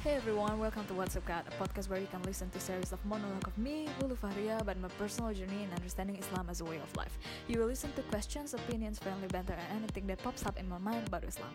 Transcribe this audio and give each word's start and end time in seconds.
Hey 0.00 0.14
everyone, 0.16 0.58
welcome 0.58 0.86
to 0.86 0.94
What's 0.94 1.14
Up 1.20 1.26
Cat, 1.26 1.44
a 1.44 1.52
podcast 1.62 1.90
where 1.90 2.00
you 2.00 2.06
can 2.06 2.22
listen 2.22 2.48
to 2.56 2.58
series 2.58 2.90
of 2.90 3.04
monologue 3.04 3.46
of 3.46 3.52
me, 3.58 3.86
Bulu 4.00 4.16
Fahria, 4.16 4.58
about 4.58 4.80
my 4.80 4.88
personal 4.96 5.28
journey 5.34 5.62
in 5.62 5.68
understanding 5.76 6.16
Islam 6.16 6.48
as 6.48 6.62
a 6.62 6.64
way 6.64 6.80
of 6.80 6.88
life. 6.96 7.18
You 7.48 7.60
will 7.60 7.66
listen 7.66 7.92
to 7.92 8.02
questions, 8.08 8.54
opinions, 8.54 8.98
friendly 8.98 9.28
banter, 9.28 9.52
and 9.52 9.84
anything 9.84 10.06
that 10.06 10.16
pops 10.24 10.46
up 10.46 10.56
in 10.56 10.66
my 10.70 10.78
mind 10.78 11.06
about 11.06 11.24
Islam. 11.24 11.52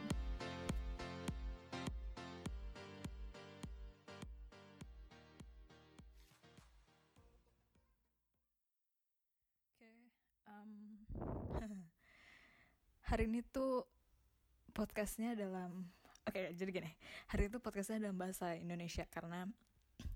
Okay, 9.73 9.97
um, 10.45 10.69
hari 13.09 13.25
ini 13.25 13.41
tuh 13.49 13.89
podcastnya 14.77 15.33
dalam 15.33 15.89
Oke, 16.25 16.41
okay, 16.41 16.57
jadi 16.57 16.69
gini. 16.73 16.91
Hari 17.29 17.53
itu 17.53 17.61
podcastnya 17.61 18.09
dalam 18.09 18.17
bahasa 18.17 18.57
Indonesia 18.57 19.05
karena 19.13 19.45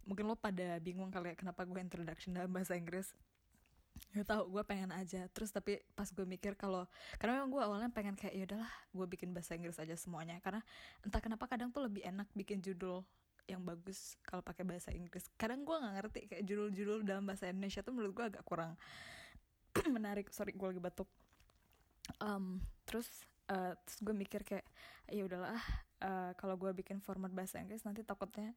mungkin 0.09 0.25
lo 0.25 0.33
pada 0.33 0.81
bingung 0.81 1.13
kali 1.13 1.31
ya 1.31 1.35
kenapa 1.37 1.61
gue 1.69 1.77
introduction 1.77 2.33
dalam 2.33 2.49
bahasa 2.49 2.73
Inggris. 2.73 3.13
Gak 4.17 4.25
tau, 4.25 4.49
gue 4.49 4.63
pengen 4.65 4.89
aja. 4.89 5.29
Terus 5.29 5.53
tapi 5.53 5.77
pas 5.93 6.09
gue 6.09 6.25
mikir 6.25 6.57
kalau 6.57 6.89
karena 7.21 7.37
memang 7.37 7.53
gue 7.53 7.61
awalnya 7.61 7.89
pengen 7.93 8.17
kayak 8.17 8.33
ya 8.33 8.43
udahlah, 8.49 8.73
gue 8.89 9.05
bikin 9.05 9.37
bahasa 9.37 9.53
Inggris 9.53 9.77
aja 9.77 9.93
semuanya 9.93 10.41
karena 10.41 10.65
entah 11.05 11.21
kenapa 11.21 11.45
kadang 11.45 11.69
tuh 11.69 11.85
lebih 11.85 12.01
enak 12.01 12.25
bikin 12.33 12.57
judul 12.57 13.05
yang 13.45 13.61
bagus 13.61 14.17
kalau 14.25 14.41
pakai 14.41 14.65
bahasa 14.65 14.89
Inggris. 14.89 15.29
Kadang 15.37 15.61
gue 15.61 15.77
nggak 15.77 15.93
ngerti 15.93 16.19
kayak 16.25 16.43
judul-judul 16.49 17.05
dalam 17.05 17.29
bahasa 17.29 17.53
Indonesia 17.53 17.85
tuh 17.85 17.93
menurut 17.93 18.17
gue 18.17 18.25
agak 18.33 18.43
kurang 18.49 18.73
menarik. 19.95 20.33
Sorry, 20.33 20.57
gue 20.57 20.67
lagi 20.73 20.81
batuk. 20.81 21.09
Um, 22.17 22.65
terus 22.89 23.05
uh, 23.49 23.73
terus 23.85 23.99
gue 23.99 24.15
mikir 24.15 24.41
kayak 24.45 24.65
ya 25.09 25.25
udahlah 25.25 25.59
uh, 26.05 26.31
kalau 26.37 26.55
gue 26.55 26.71
bikin 26.77 27.01
format 27.01 27.33
bahasa 27.33 27.57
Inggris 27.59 27.83
nanti 27.83 28.05
takutnya 28.05 28.53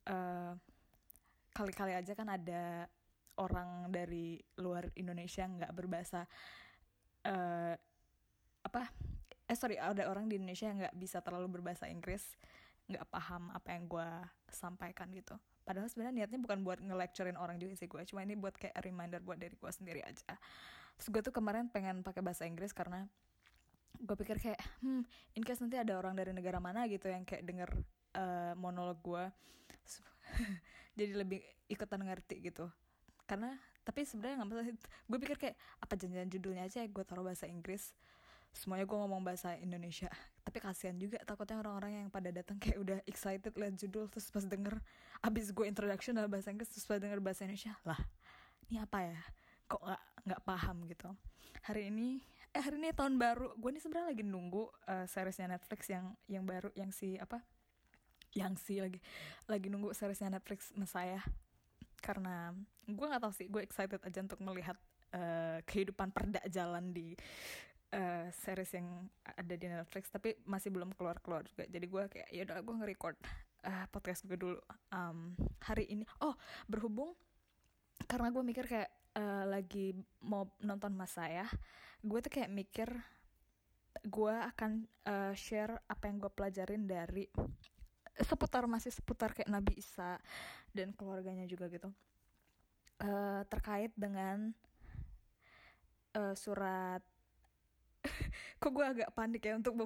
kali 0.00 0.56
kali-kali 1.76 1.92
aja 1.92 2.16
kan 2.16 2.30
ada 2.30 2.88
orang 3.36 3.92
dari 3.92 4.40
luar 4.56 4.88
Indonesia 4.96 5.44
nggak 5.44 5.72
berbahasa 5.76 6.24
uh, 7.28 7.74
apa 8.64 8.82
eh 9.50 9.58
sorry 9.58 9.76
ada 9.76 10.06
orang 10.08 10.30
di 10.30 10.38
Indonesia 10.38 10.70
yang 10.70 10.78
nggak 10.86 10.96
bisa 10.96 11.18
terlalu 11.20 11.60
berbahasa 11.60 11.90
Inggris 11.90 12.22
nggak 12.90 13.06
paham 13.06 13.50
apa 13.54 13.68
yang 13.74 13.86
gue 13.86 14.08
sampaikan 14.50 15.10
gitu. 15.14 15.38
Padahal 15.62 15.86
sebenarnya 15.86 16.26
niatnya 16.26 16.40
bukan 16.42 16.66
buat 16.66 16.78
nge-lecturein 16.82 17.38
orang 17.38 17.58
juga 17.62 17.78
sih 17.78 17.86
gue 17.86 18.02
cuma 18.10 18.26
ini 18.26 18.34
buat 18.34 18.54
kayak 18.58 18.74
reminder 18.82 19.22
buat 19.22 19.38
dari 19.38 19.54
gue 19.54 19.70
sendiri 19.70 20.02
aja. 20.02 20.34
Terus 20.98 21.08
gue 21.14 21.22
tuh 21.30 21.34
kemarin 21.34 21.70
pengen 21.70 22.02
pakai 22.02 22.22
bahasa 22.22 22.50
Inggris 22.50 22.74
karena 22.74 23.06
gue 23.98 24.16
pikir 24.16 24.36
kayak 24.38 24.60
hmm 24.80 25.02
in 25.36 25.42
case 25.42 25.60
nanti 25.60 25.76
ada 25.76 25.98
orang 25.98 26.14
dari 26.14 26.30
negara 26.30 26.62
mana 26.62 26.86
gitu 26.86 27.10
yang 27.10 27.26
kayak 27.26 27.44
denger 27.44 27.70
uh, 28.16 28.54
monolog 28.56 28.98
gue 29.02 29.24
jadi 30.98 31.12
lebih 31.18 31.40
ikutan 31.66 32.02
ngerti 32.02 32.50
gitu. 32.50 32.70
Karena 33.26 33.54
tapi 33.82 34.04
sebenarnya 34.06 34.42
nggak 34.42 34.48
masalah 34.48 34.66
gue 34.80 35.18
pikir 35.18 35.36
kayak 35.40 35.56
apa 35.82 35.94
janjian 35.98 36.28
judulnya 36.30 36.62
aja 36.68 36.86
gue 36.86 37.04
taruh 37.04 37.26
bahasa 37.26 37.50
Inggris. 37.50 37.92
Semuanya 38.50 38.82
gue 38.82 38.98
ngomong 38.98 39.22
bahasa 39.22 39.54
Indonesia. 39.62 40.10
Tapi 40.42 40.58
kasihan 40.58 40.98
juga 40.98 41.22
takutnya 41.22 41.62
orang-orang 41.62 42.02
yang 42.02 42.08
pada 42.10 42.34
datang 42.34 42.58
kayak 42.58 42.78
udah 42.82 42.98
excited 43.06 43.54
liat 43.54 43.78
judul 43.78 44.10
terus 44.10 44.26
pas 44.34 44.42
denger 44.42 44.78
abis 45.22 45.54
gue 45.54 45.66
introduction 45.70 46.18
dalam 46.18 46.30
bahasa 46.30 46.50
Inggris 46.50 46.70
terus 46.74 46.86
pas 46.86 46.98
denger 46.98 47.22
bahasa 47.22 47.46
Indonesia 47.46 47.74
lah 47.86 48.00
ini 48.70 48.78
apa 48.78 48.98
ya? 49.02 49.18
Kok 49.66 49.82
nggak 49.82 50.02
nggak 50.30 50.42
paham 50.46 50.76
gitu. 50.86 51.10
Hari 51.66 51.90
ini 51.90 52.22
eh 52.50 52.62
hari 52.62 52.82
ini 52.82 52.90
tahun 52.90 53.14
baru. 53.14 53.54
Gue 53.54 53.70
nih 53.70 53.82
sebenarnya 53.82 54.10
lagi 54.10 54.24
nunggu 54.26 54.66
uh, 54.90 55.06
seriesnya 55.06 55.46
Netflix 55.54 55.86
yang 55.86 56.14
yang 56.26 56.42
baru 56.42 56.70
yang 56.74 56.90
si 56.90 57.14
apa 57.14 57.38
yang 58.34 58.54
si 58.58 58.78
lagi 58.78 58.98
lagi 59.46 59.70
nunggu 59.70 59.94
seriesnya 59.94 60.34
Netflix 60.34 60.74
Messiah. 60.74 61.22
Karena 62.02 62.50
gue 62.86 63.06
nggak 63.06 63.22
tahu 63.22 63.34
sih 63.34 63.46
gue 63.46 63.62
excited 63.62 64.02
aja 64.02 64.18
untuk 64.18 64.42
melihat 64.42 64.74
uh, 65.14 65.62
kehidupan 65.62 66.10
perdak 66.10 66.42
jalan 66.50 66.90
di 66.90 67.14
uh, 67.94 68.26
series 68.34 68.74
yang 68.74 69.06
ada 69.22 69.54
di 69.54 69.66
Netflix 69.70 70.10
tapi 70.10 70.34
masih 70.42 70.74
belum 70.74 70.90
keluar 70.98 71.22
keluar 71.22 71.46
juga. 71.46 71.70
Jadi 71.70 71.86
gue 71.86 72.02
kayak 72.10 72.28
ya 72.34 72.42
udah 72.50 72.58
gue 72.66 72.74
nge-record 72.82 73.16
uh, 73.62 73.86
podcast 73.94 74.26
gue 74.26 74.34
dulu 74.34 74.58
um, 74.90 75.38
hari 75.62 75.86
ini. 75.86 76.02
Oh 76.18 76.34
berhubung 76.66 77.14
karena 78.10 78.34
gue 78.34 78.42
mikir 78.42 78.66
kayak 78.66 78.90
uh, 79.14 79.46
lagi 79.46 79.94
mau 80.26 80.50
nonton 80.58 80.98
mas 80.98 81.14
saya 81.14 81.46
gue 82.00 82.18
tuh 82.24 82.32
kayak 82.32 82.52
mikir 82.52 82.88
gue 84.00 84.34
akan 84.34 84.88
uh, 85.04 85.34
share 85.36 85.76
apa 85.84 86.08
yang 86.08 86.16
gue 86.22 86.32
pelajarin 86.32 86.88
dari 86.88 87.28
seputar 88.20 88.64
masih 88.68 88.92
seputar 88.92 89.32
kayak 89.36 89.52
Nabi 89.52 89.76
Isa 89.80 90.20
dan 90.72 90.92
keluarganya 90.96 91.44
juga 91.44 91.68
gitu. 91.68 91.92
Uh, 93.00 93.40
terkait 93.48 93.92
dengan 93.96 94.52
uh, 96.12 96.36
surat 96.36 97.00
kok 98.60 98.72
gue 98.72 98.84
agak 98.84 99.12
panik 99.12 99.44
ya 99.44 99.56
untuk 99.56 99.76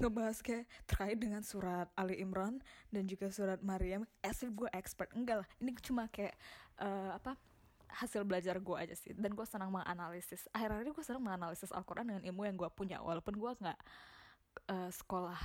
ngebahas 0.00 0.40
kayak 0.40 0.64
terkait 0.88 1.20
dengan 1.20 1.44
surat 1.44 1.88
Ali 1.96 2.20
Imran 2.20 2.60
dan 2.88 3.04
juga 3.04 3.28
surat 3.28 3.60
Maryam 3.60 4.08
as 4.24 4.40
if 4.40 4.52
gue 4.52 4.68
expert. 4.72 5.12
Enggak 5.12 5.44
lah 5.44 5.48
ini 5.60 5.76
cuma 5.80 6.08
kayak 6.08 6.36
uh, 6.80 7.16
apa 7.16 7.36
hasil 7.92 8.24
belajar 8.24 8.56
gue 8.58 8.76
aja 8.76 8.94
sih. 8.96 9.12
Dan 9.12 9.36
gue 9.36 9.46
senang 9.46 9.68
menganalisis. 9.68 10.48
Akhir-akhir 10.50 10.88
ini 10.88 10.92
gue 10.92 11.04
senang 11.04 11.22
menganalisis 11.22 11.70
Al-Quran 11.70 12.08
dengan 12.08 12.22
ilmu 12.24 12.42
yang 12.48 12.56
gue 12.56 12.70
punya. 12.72 12.98
Walaupun 13.04 13.36
gue 13.36 13.50
nggak 13.60 13.78
uh, 14.72 14.90
sekolah 14.90 15.40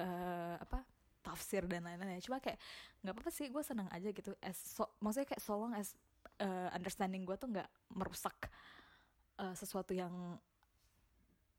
uh, 0.00 0.56
apa 0.60 0.84
tafsir 1.22 1.64
dan 1.70 1.86
lain-lain. 1.86 2.18
Cuma 2.18 2.42
kayak 2.42 2.58
nggak 3.04 3.14
apa-apa 3.14 3.30
sih 3.30 3.46
gue 3.48 3.62
senang 3.62 3.88
aja 3.94 4.08
gitu. 4.10 4.34
As 4.42 4.58
so, 4.58 4.90
maksudnya 4.98 5.28
kayak 5.32 5.42
so 5.42 5.54
long 5.54 5.72
as 5.76 5.94
uh, 6.42 6.68
understanding 6.74 7.22
gue 7.22 7.36
tuh 7.38 7.48
nggak 7.48 7.68
merusak 7.94 8.50
uh, 9.38 9.54
sesuatu 9.54 9.94
yang 9.94 10.12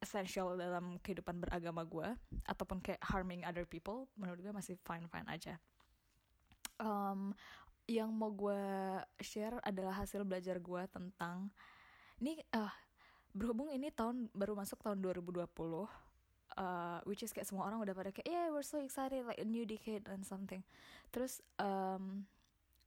essential 0.04 0.60
dalam 0.60 1.00
kehidupan 1.00 1.40
beragama 1.40 1.88
gue 1.88 2.10
ataupun 2.44 2.84
kayak 2.84 3.00
harming 3.08 3.48
other 3.48 3.64
people 3.64 4.12
menurut 4.20 4.44
gue 4.44 4.52
masih 4.52 4.76
fine 4.84 5.08
fine 5.08 5.28
aja. 5.32 5.56
Um, 6.82 7.32
yang 7.88 8.10
mau 8.16 8.32
gue 8.32 8.62
share 9.20 9.60
adalah 9.64 10.04
hasil 10.04 10.24
belajar 10.24 10.60
gue 10.60 10.84
tentang 10.88 11.52
ini 12.24 12.40
uh, 12.56 12.72
berhubung 13.36 13.74
ini 13.74 13.92
tahun 13.92 14.32
baru 14.32 14.56
masuk 14.56 14.80
tahun 14.80 15.04
2020 15.04 15.44
uh, 16.58 17.00
which 17.10 17.26
is 17.26 17.34
kayak 17.36 17.50
semua 17.50 17.68
orang 17.68 17.82
udah 17.82 17.92
pada 17.92 18.10
kayak 18.14 18.30
yeah 18.30 18.48
we're 18.54 18.66
so 18.66 18.80
excited 18.80 19.26
like 19.28 19.42
a 19.42 19.48
new 19.48 19.66
decade 19.68 20.06
and 20.08 20.24
something. 20.24 20.62
Terus 21.12 21.44
um, 21.60 22.24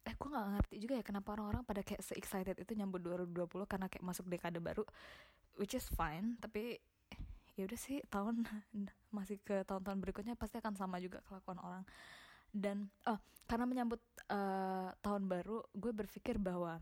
eh 0.06 0.14
gue 0.14 0.28
nggak 0.30 0.46
ngerti 0.54 0.76
juga 0.78 0.94
ya 1.02 1.04
kenapa 1.04 1.34
orang-orang 1.34 1.66
pada 1.66 1.82
kayak 1.82 1.98
se 1.98 2.14
excited 2.14 2.54
itu 2.62 2.72
nyambut 2.78 3.02
2020 3.02 3.66
karena 3.66 3.90
kayak 3.90 4.04
masuk 4.06 4.30
dekade 4.30 4.62
baru 4.62 4.86
which 5.58 5.74
is 5.74 5.90
fine 5.90 6.38
tapi 6.38 6.78
ya 7.58 7.66
udah 7.66 7.74
sih 7.74 7.98
tahun 8.06 8.46
masih 9.16 9.42
ke 9.42 9.66
tahun-tahun 9.66 9.98
berikutnya 9.98 10.38
pasti 10.38 10.62
akan 10.62 10.78
sama 10.78 11.02
juga 11.02 11.18
kelakuan 11.26 11.58
orang 11.58 11.82
dan 12.56 12.88
oh 13.04 13.20
karena 13.46 13.68
menyambut 13.68 14.00
uh, 14.32 14.90
tahun 15.04 15.28
baru 15.28 15.62
gue 15.76 15.92
berpikir 15.92 16.40
bahwa 16.40 16.80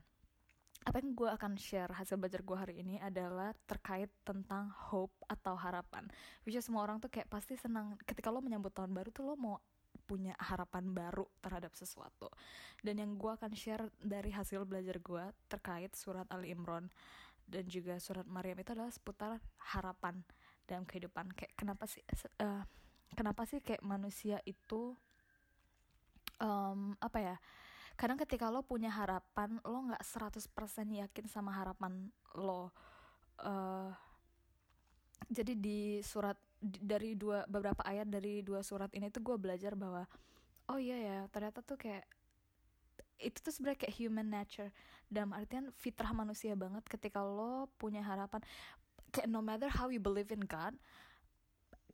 apa 0.84 1.00
yang 1.00 1.16
gue 1.16 1.28
akan 1.32 1.56
share 1.56 1.92
hasil 1.96 2.20
belajar 2.20 2.44
gue 2.44 2.56
hari 2.56 2.74
ini 2.84 3.00
adalah 3.00 3.56
terkait 3.64 4.12
tentang 4.20 4.68
hope 4.92 5.16
atau 5.32 5.56
harapan. 5.56 6.04
Is 6.44 6.60
semua 6.60 6.84
orang 6.84 7.00
tuh 7.00 7.08
kayak 7.08 7.32
pasti 7.32 7.56
senang. 7.56 7.96
Ketika 8.04 8.28
lo 8.28 8.44
menyambut 8.44 8.76
tahun 8.76 8.92
baru 8.92 9.08
tuh 9.08 9.32
lo 9.32 9.34
mau 9.40 9.56
punya 10.04 10.36
harapan 10.36 10.92
baru 10.92 11.24
terhadap 11.40 11.72
sesuatu. 11.72 12.28
Dan 12.84 13.00
yang 13.00 13.16
gue 13.16 13.32
akan 13.32 13.56
share 13.56 13.88
dari 13.96 14.28
hasil 14.28 14.68
belajar 14.68 15.00
gue 15.00 15.24
terkait 15.48 15.96
surat 15.96 16.28
Ali 16.28 16.52
Imran 16.52 16.92
dan 17.48 17.64
juga 17.64 17.96
surat 17.96 18.28
Maryam 18.28 18.60
itu 18.60 18.76
adalah 18.76 18.92
seputar 18.92 19.40
harapan 19.72 20.20
dalam 20.68 20.84
kehidupan. 20.84 21.32
Kayak 21.32 21.56
kenapa 21.56 21.88
sih 21.88 22.04
uh, 22.44 22.60
kenapa 23.16 23.48
sih 23.48 23.64
kayak 23.64 23.80
manusia 23.80 24.36
itu 24.44 24.92
um, 26.40 26.96
apa 26.98 27.18
ya 27.20 27.36
kadang 27.94 28.18
ketika 28.18 28.50
lo 28.50 28.66
punya 28.66 28.90
harapan 28.90 29.62
lo 29.62 29.78
nggak 29.86 30.02
100% 30.02 30.50
yakin 30.90 31.26
sama 31.30 31.54
harapan 31.54 32.10
lo. 32.34 32.74
Uh, 33.38 33.90
jadi 35.30 35.54
di 35.54 36.02
surat 36.02 36.38
dari 36.60 37.14
dua 37.14 37.46
beberapa 37.46 37.82
ayat 37.86 38.10
dari 38.10 38.42
dua 38.42 38.66
surat 38.66 38.90
ini 38.96 39.10
tuh 39.14 39.22
gue 39.22 39.36
belajar 39.38 39.78
bahwa 39.78 40.06
oh 40.70 40.78
iya 40.80 40.96
ya 40.98 41.18
ternyata 41.30 41.62
tuh 41.62 41.78
kayak 41.78 42.02
itu 43.22 43.38
tuh 43.38 43.54
sebenarnya 43.54 43.86
kayak 43.86 43.94
human 43.94 44.26
nature. 44.26 44.70
Dalam 45.06 45.30
artian 45.30 45.70
fitrah 45.78 46.10
manusia 46.10 46.58
banget 46.58 46.82
ketika 46.90 47.22
lo 47.22 47.70
punya 47.78 48.02
harapan. 48.02 48.42
Kayak 49.14 49.30
no 49.30 49.38
matter 49.38 49.70
how 49.70 49.86
you 49.86 50.02
believe 50.02 50.34
in 50.34 50.42
God 50.42 50.74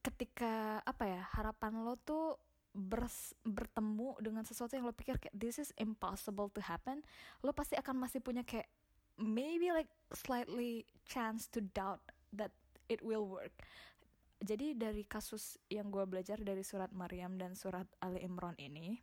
ketika 0.01 0.81
apa 0.81 1.05
ya 1.05 1.23
harapan 1.37 1.85
lo 1.85 1.93
tuh 2.01 2.41
bers 2.71 3.35
bertemu 3.43 4.15
dengan 4.23 4.47
sesuatu 4.47 4.79
yang 4.79 4.87
lo 4.87 4.95
pikir 4.95 5.19
kayak 5.19 5.35
this 5.35 5.59
is 5.59 5.75
impossible 5.75 6.47
to 6.55 6.63
happen 6.63 7.03
lo 7.43 7.51
pasti 7.51 7.75
akan 7.75 7.99
masih 7.99 8.23
punya 8.23 8.47
kayak 8.47 8.71
maybe 9.19 9.75
like 9.75 9.91
slightly 10.15 10.87
chance 11.05 11.51
to 11.51 11.61
doubt 11.77 12.01
that 12.33 12.55
it 12.89 13.05
will 13.05 13.29
work. 13.29 13.53
Jadi 14.41 14.73
dari 14.73 15.05
kasus 15.05 15.61
yang 15.69 15.93
gue 15.93 16.01
belajar 16.09 16.41
dari 16.41 16.65
surat 16.65 16.89
Maryam 16.97 17.37
dan 17.37 17.53
surat 17.53 17.85
Ali 18.01 18.25
Imran 18.25 18.57
ini 18.57 18.97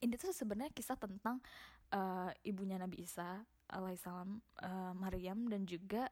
ini 0.00 0.14
tuh 0.16 0.32
sebenarnya 0.32 0.72
kisah 0.72 0.96
tentang 0.96 1.38
uh, 1.92 2.32
ibunya 2.42 2.80
Nabi 2.80 3.04
Isa 3.04 3.44
alaihissalam 3.70 4.42
uh, 4.64 4.92
Maryam 4.96 5.46
dan 5.46 5.62
juga 5.68 6.10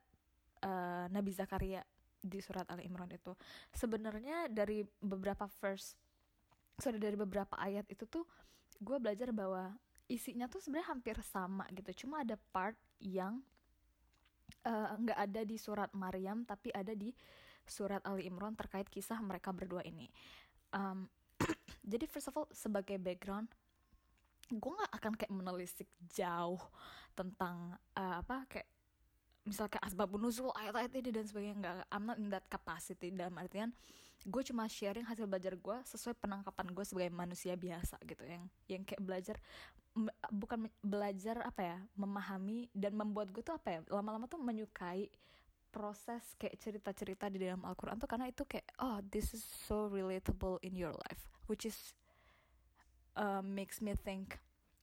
uh, 0.62 1.06
Nabi 1.10 1.32
Zakaria 1.34 1.82
di 2.18 2.38
surat 2.38 2.68
Al 2.68 2.84
Imran 2.84 3.10
itu. 3.10 3.34
Sebenarnya 3.72 4.46
dari 4.52 4.84
beberapa 5.02 5.48
verse 5.58 5.96
sorry 6.78 7.02
dari 7.02 7.18
beberapa 7.18 7.58
ayat 7.58 7.84
itu 7.90 8.06
tuh 8.06 8.24
gue 8.78 8.96
belajar 9.02 9.34
bahwa 9.34 9.74
isinya 10.08 10.48
tuh 10.48 10.62
sebenarnya 10.62 10.94
hampir 10.94 11.16
sama 11.20 11.68
gitu. 11.74 12.06
Cuma 12.06 12.22
ada 12.24 12.38
part 12.54 12.78
yang 13.02 13.42
nggak 14.98 15.18
uh, 15.18 15.24
ada 15.28 15.40
di 15.44 15.60
surat 15.60 15.92
Maryam 15.92 16.42
tapi 16.42 16.72
ada 16.72 16.96
di 16.96 17.12
surat 17.68 18.00
Ali 18.08 18.24
Imran 18.24 18.56
terkait 18.56 18.88
kisah 18.88 19.20
mereka 19.20 19.52
berdua 19.52 19.84
ini. 19.84 20.08
Um, 20.72 21.10
jadi 21.92 22.08
first 22.08 22.32
of 22.32 22.34
all 22.38 22.48
sebagai 22.50 22.96
background 22.96 23.52
gue 24.48 24.72
nggak 24.72 24.92
akan 24.96 25.12
kayak 25.20 25.34
menelisik 25.34 25.88
jauh 26.08 26.60
tentang 27.12 27.76
uh, 27.92 28.24
apa 28.24 28.48
kayak 28.48 28.68
misal 29.48 29.66
kayak 29.72 29.84
asbab 29.88 30.12
nuzul 30.20 30.52
ayat-ayat 30.54 30.92
ini 31.00 31.10
dan 31.10 31.24
sebagainya 31.24 31.56
nggak 31.58 31.76
I'm 31.90 32.04
not 32.04 32.20
in 32.20 32.28
that 32.28 32.44
capacity. 32.52 33.08
Dalam 33.10 33.34
artian 33.40 33.72
gue 34.26 34.42
cuma 34.44 34.66
sharing 34.66 35.06
hasil 35.06 35.30
belajar 35.30 35.54
gue 35.54 35.76
sesuai 35.86 36.18
penangkapan 36.18 36.66
gue 36.74 36.84
sebagai 36.84 37.12
manusia 37.14 37.54
biasa 37.54 37.96
gitu 38.02 38.26
yang 38.26 38.44
yang 38.66 38.82
kayak 38.82 39.00
belajar 39.00 39.36
bukan 40.28 40.66
belajar 40.82 41.38
apa 41.46 41.62
ya 41.62 41.78
memahami 41.94 42.66
dan 42.74 42.98
membuat 42.98 43.30
gue 43.30 43.40
tuh 43.46 43.54
apa 43.54 43.78
ya 43.78 43.80
lama-lama 43.94 44.26
tuh 44.26 44.42
menyukai 44.42 45.06
proses 45.70 46.22
kayak 46.36 46.58
cerita-cerita 46.58 47.30
di 47.30 47.38
dalam 47.40 47.62
Al-Quran 47.62 48.00
tuh 48.00 48.10
karena 48.10 48.26
itu 48.26 48.42
kayak 48.42 48.66
oh 48.82 48.98
this 49.06 49.32
is 49.36 49.44
so 49.44 49.86
relatable 49.86 50.58
in 50.66 50.74
your 50.74 50.92
life 51.08 51.30
which 51.46 51.62
is 51.62 51.94
uh, 53.14 53.44
makes 53.44 53.78
me 53.78 53.94
think 53.94 54.36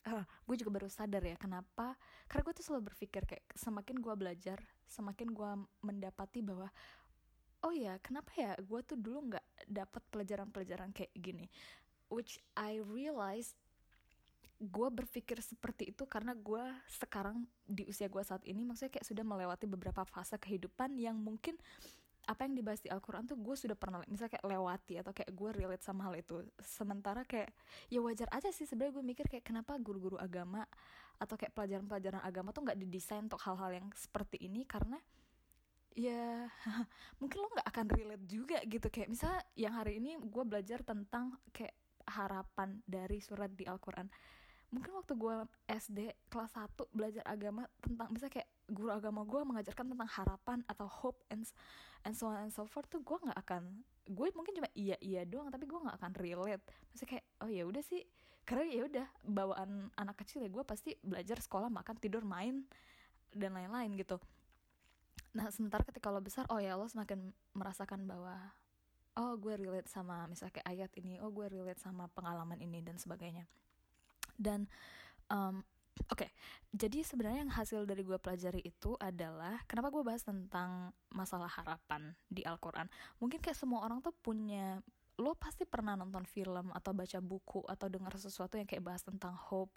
uh, 0.10 0.26
gue 0.46 0.56
juga 0.58 0.72
baru 0.82 0.90
sadar 0.90 1.24
ya 1.26 1.38
kenapa 1.38 1.98
karena 2.30 2.42
gue 2.46 2.54
tuh 2.62 2.66
selalu 2.66 2.94
berpikir 2.94 3.26
kayak 3.26 3.46
semakin 3.58 3.98
gue 4.00 4.14
belajar 4.14 4.60
semakin 4.86 5.34
gue 5.34 5.52
mendapati 5.82 6.46
bahwa 6.46 6.70
oh 7.66 7.74
ya 7.74 7.98
kenapa 7.98 8.30
ya 8.38 8.54
gue 8.62 8.80
tuh 8.86 8.98
dulu 8.98 9.34
nggak 9.34 9.46
dapat 9.66 10.02
pelajaran-pelajaran 10.14 10.94
kayak 10.94 11.10
gini? 11.18 11.50
Which 12.14 12.38
I 12.54 12.78
realize 12.86 13.58
gue 14.62 14.88
berpikir 14.88 15.42
seperti 15.44 15.92
itu 15.92 16.08
karena 16.08 16.32
gue 16.32 16.64
sekarang 16.88 17.44
di 17.68 17.84
usia 17.90 18.08
gue 18.08 18.24
saat 18.24 18.46
ini 18.48 18.64
maksudnya 18.64 18.94
kayak 18.94 19.08
sudah 19.10 19.26
melewati 19.26 19.68
beberapa 19.68 20.06
fase 20.08 20.40
kehidupan 20.40 20.96
yang 20.96 21.20
mungkin 21.20 21.60
apa 22.26 22.46
yang 22.50 22.54
dibahas 22.58 22.82
di 22.82 22.90
Al-Quran 22.90 23.30
tuh 23.30 23.38
gue 23.38 23.56
sudah 23.56 23.78
pernah 23.78 24.02
misalnya 24.10 24.38
kayak 24.38 24.48
lewati 24.50 24.94
atau 25.02 25.12
kayak 25.14 25.32
gue 25.32 25.50
relate 25.54 25.84
sama 25.86 26.10
hal 26.10 26.16
itu. 26.18 26.42
Sementara 26.62 27.22
kayak 27.24 27.54
ya 27.90 28.02
wajar 28.02 28.30
aja 28.34 28.50
sih 28.50 28.66
sebenarnya 28.66 29.00
gue 29.00 29.06
mikir 29.06 29.26
kayak 29.30 29.46
kenapa 29.46 29.78
guru-guru 29.78 30.18
agama 30.18 30.66
atau 31.16 31.36
kayak 31.40 31.56
pelajaran-pelajaran 31.56 32.22
agama 32.22 32.52
tuh 32.52 32.68
nggak 32.68 32.80
didesain 32.82 33.24
untuk 33.26 33.40
hal-hal 33.46 33.72
yang 33.72 33.88
seperti 33.96 34.42
ini 34.44 34.68
karena 34.68 35.00
ya 35.96 36.52
mungkin 37.24 37.38
lo 37.40 37.48
nggak 37.56 37.68
akan 37.72 37.88
relate 37.94 38.26
juga 38.28 38.58
gitu. 38.68 38.88
Kayak 38.92 39.10
misalnya 39.14 39.42
yang 39.56 39.74
hari 39.78 40.04
ini 40.04 40.20
gue 40.20 40.44
belajar 40.44 40.84
tentang 40.84 41.40
kayak 41.56 41.74
harapan 42.06 42.82
dari 42.86 43.18
surat 43.22 43.50
di 43.54 43.66
Al-Quran. 43.66 44.10
Mungkin 44.74 44.92
waktu 44.98 45.14
gue 45.16 45.36
SD 45.72 46.00
kelas 46.28 46.58
1 46.58 46.90
belajar 46.92 47.24
agama 47.24 47.70
tentang 47.80 48.12
misalnya 48.12 48.42
kayak 48.42 48.50
guru 48.68 48.92
agama 48.92 49.22
gue 49.24 49.42
mengajarkan 49.46 49.94
tentang 49.94 50.10
harapan 50.10 50.60
atau 50.66 50.90
hope 50.90 51.22
and 51.30 51.46
and 52.06 52.14
so 52.14 52.30
on 52.30 52.38
and 52.46 52.54
so 52.54 52.70
forth 52.70 52.88
tuh 52.88 53.02
gue 53.02 53.18
nggak 53.18 53.40
akan 53.42 53.84
gue 54.06 54.28
mungkin 54.38 54.54
cuma 54.54 54.70
iya 54.78 54.94
iya 55.02 55.26
doang 55.26 55.50
tapi 55.50 55.66
gue 55.66 55.80
nggak 55.82 55.98
akan 55.98 56.12
relate. 56.22 56.66
Maksudnya 56.94 57.10
kayak 57.18 57.26
oh 57.42 57.50
ya 57.50 57.64
udah 57.66 57.84
sih. 57.84 58.06
Karena 58.46 58.66
ya 58.70 58.82
udah 58.86 59.08
bawaan 59.26 59.90
anak 59.98 60.22
kecil 60.22 60.46
ya 60.46 60.50
gue 60.54 60.62
pasti 60.62 60.94
belajar 61.02 61.42
sekolah 61.42 61.74
makan 61.74 61.98
tidur 61.98 62.22
main 62.22 62.70
dan 63.34 63.58
lain-lain 63.58 63.98
gitu. 63.98 64.22
Nah 65.34 65.50
sementara 65.50 65.82
ketika 65.82 66.14
lo 66.14 66.22
besar 66.22 66.46
oh 66.54 66.62
ya 66.62 66.78
lo 66.78 66.86
semakin 66.86 67.34
merasakan 67.58 68.06
bahwa 68.06 68.38
oh 69.18 69.34
gue 69.42 69.58
relate 69.58 69.90
sama 69.90 70.30
misalnya 70.30 70.62
kayak 70.62 70.70
ayat 70.70 70.92
ini 71.02 71.18
oh 71.26 71.34
gue 71.34 71.50
relate 71.50 71.82
sama 71.82 72.06
pengalaman 72.14 72.62
ini 72.62 72.86
dan 72.86 73.02
sebagainya. 73.02 73.50
Dan 74.38 74.70
um, 75.34 75.66
Oke, 75.96 76.28
okay, 76.28 76.30
jadi 76.76 77.08
sebenarnya 77.08 77.48
yang 77.48 77.56
hasil 77.56 77.88
dari 77.88 78.04
gue 78.04 78.20
pelajari 78.20 78.60
itu 78.68 79.00
adalah 79.00 79.64
kenapa 79.64 79.88
gue 79.96 80.04
bahas 80.04 80.28
tentang 80.28 80.92
masalah 81.16 81.48
harapan 81.48 82.12
di 82.28 82.44
Al-Quran. 82.44 82.92
Mungkin 83.24 83.40
kayak 83.40 83.56
semua 83.56 83.88
orang 83.88 84.04
tuh 84.04 84.12
punya, 84.12 84.84
lo 85.16 85.40
pasti 85.40 85.64
pernah 85.64 85.96
nonton 85.96 86.28
film 86.28 86.76
atau 86.76 86.92
baca 86.92 87.24
buku 87.24 87.64
atau 87.64 87.88
dengar 87.88 88.12
sesuatu 88.20 88.60
yang 88.60 88.68
kayak 88.68 88.84
bahas 88.84 89.08
tentang 89.08 89.40
hope, 89.40 89.72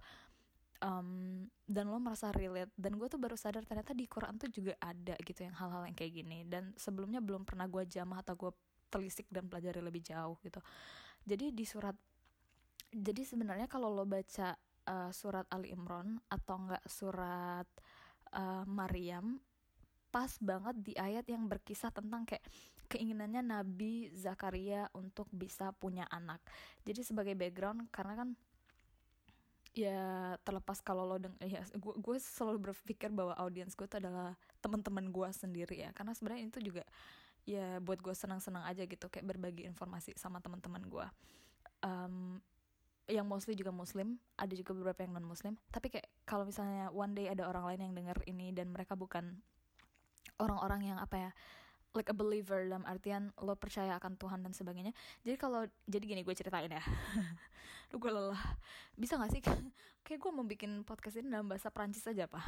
um, 0.83 1.47
dan 1.71 1.87
lo 1.87 2.03
merasa 2.03 2.35
relate. 2.35 2.75
Dan 2.75 2.99
gue 2.99 3.07
tuh 3.07 3.23
baru 3.23 3.39
sadar 3.39 3.63
ternyata 3.63 3.95
di 3.95 4.11
Quran 4.11 4.35
tuh 4.35 4.51
juga 4.51 4.75
ada 4.83 5.15
gitu 5.23 5.47
yang 5.47 5.55
hal-hal 5.55 5.87
yang 5.87 5.95
kayak 5.95 6.13
gini. 6.19 6.43
Dan 6.51 6.75
sebelumnya 6.75 7.23
belum 7.23 7.47
pernah 7.47 7.71
gue 7.71 7.87
jamah 7.87 8.27
atau 8.27 8.35
gue 8.35 8.51
telisik 8.91 9.31
dan 9.31 9.47
pelajari 9.47 9.79
lebih 9.79 10.03
jauh 10.03 10.35
gitu. 10.43 10.59
Jadi 11.23 11.55
di 11.55 11.63
surat 11.63 11.95
jadi 12.89 13.21
sebenarnya 13.21 13.69
kalau 13.69 13.93
lo 13.93 14.09
baca 14.09 14.57
uh, 14.89 15.11
surat 15.13 15.45
Ali 15.53 15.71
Imran 15.77 16.17
atau 16.33 16.57
enggak 16.57 16.85
surat 16.89 17.69
uh, 18.33 18.65
Maryam 18.65 19.37
pas 20.09 20.33
banget 20.41 20.77
di 20.81 20.97
ayat 20.97 21.29
yang 21.29 21.45
berkisah 21.47 21.93
tentang 21.93 22.25
kayak 22.25 22.41
keinginannya 22.89 23.45
Nabi 23.45 24.09
Zakaria 24.17 24.89
untuk 24.97 25.29
bisa 25.29 25.77
punya 25.77 26.09
anak. 26.09 26.41
Jadi 26.89 27.05
sebagai 27.05 27.37
background 27.37 27.93
karena 27.93 28.17
kan 28.17 28.29
ya 29.77 30.35
terlepas 30.43 30.83
kalau 30.83 31.07
lo 31.07 31.23
deng 31.23 31.37
ya 31.45 31.63
gue 31.77 31.95
gue 32.03 32.17
selalu 32.19 32.73
berpikir 32.73 33.15
bahwa 33.15 33.37
audiens 33.39 33.79
gue 33.79 33.87
itu 33.87 34.01
adalah 34.01 34.35
teman-teman 34.59 35.07
gue 35.07 35.29
sendiri 35.31 35.77
ya 35.87 35.95
karena 35.95 36.17
sebenarnya 36.19 36.51
itu 36.51 36.59
juga 36.73 36.83
ya 37.47 37.79
buat 37.79 38.03
gue 38.03 38.11
senang-senang 38.11 38.67
aja 38.67 38.83
gitu 38.89 39.07
kayak 39.07 39.29
berbagi 39.29 39.69
informasi 39.71 40.19
sama 40.19 40.43
teman-teman 40.43 40.83
gue 40.83 41.07
um, 41.87 42.43
yang 43.09 43.25
mostly 43.25 43.57
juga 43.57 43.73
muslim 43.73 44.21
ada 44.37 44.53
juga 44.53 44.77
beberapa 44.77 45.01
yang 45.01 45.17
non 45.17 45.25
muslim 45.25 45.57
tapi 45.73 45.89
kayak 45.89 46.09
kalau 46.29 46.45
misalnya 46.45 46.93
one 46.93 47.17
day 47.17 47.27
ada 47.33 47.49
orang 47.49 47.65
lain 47.65 47.89
yang 47.89 47.93
denger 47.97 48.19
ini 48.29 48.53
dan 48.53 48.69
mereka 48.69 48.93
bukan 48.95 49.41
orang-orang 50.39 50.95
yang 50.95 50.99
apa 51.01 51.17
ya 51.17 51.31
like 51.97 52.09
a 52.13 52.17
believer 52.17 52.69
dalam 52.69 52.85
artian 52.85 53.33
lo 53.41 53.57
percaya 53.57 53.97
akan 53.97 54.15
Tuhan 54.21 54.45
dan 54.45 54.53
sebagainya. 54.53 54.93
Jadi 55.25 55.37
kalau 55.41 55.65
jadi 55.89 56.05
gini 56.05 56.21
gue 56.23 56.35
ceritain 56.37 56.69
ya. 56.69 56.85
Lu 57.91 57.97
gue 57.97 58.13
lelah. 58.13 58.39
Bisa 58.95 59.17
gak 59.17 59.33
sih? 59.33 59.43
Kayak 60.05 60.19
gue 60.21 60.31
mau 60.33 60.45
bikin 60.45 60.85
podcast 60.85 61.21
ini 61.21 61.33
dalam 61.33 61.49
bahasa 61.49 61.73
Prancis 61.73 62.05
aja 62.05 62.29
pak. 62.29 62.45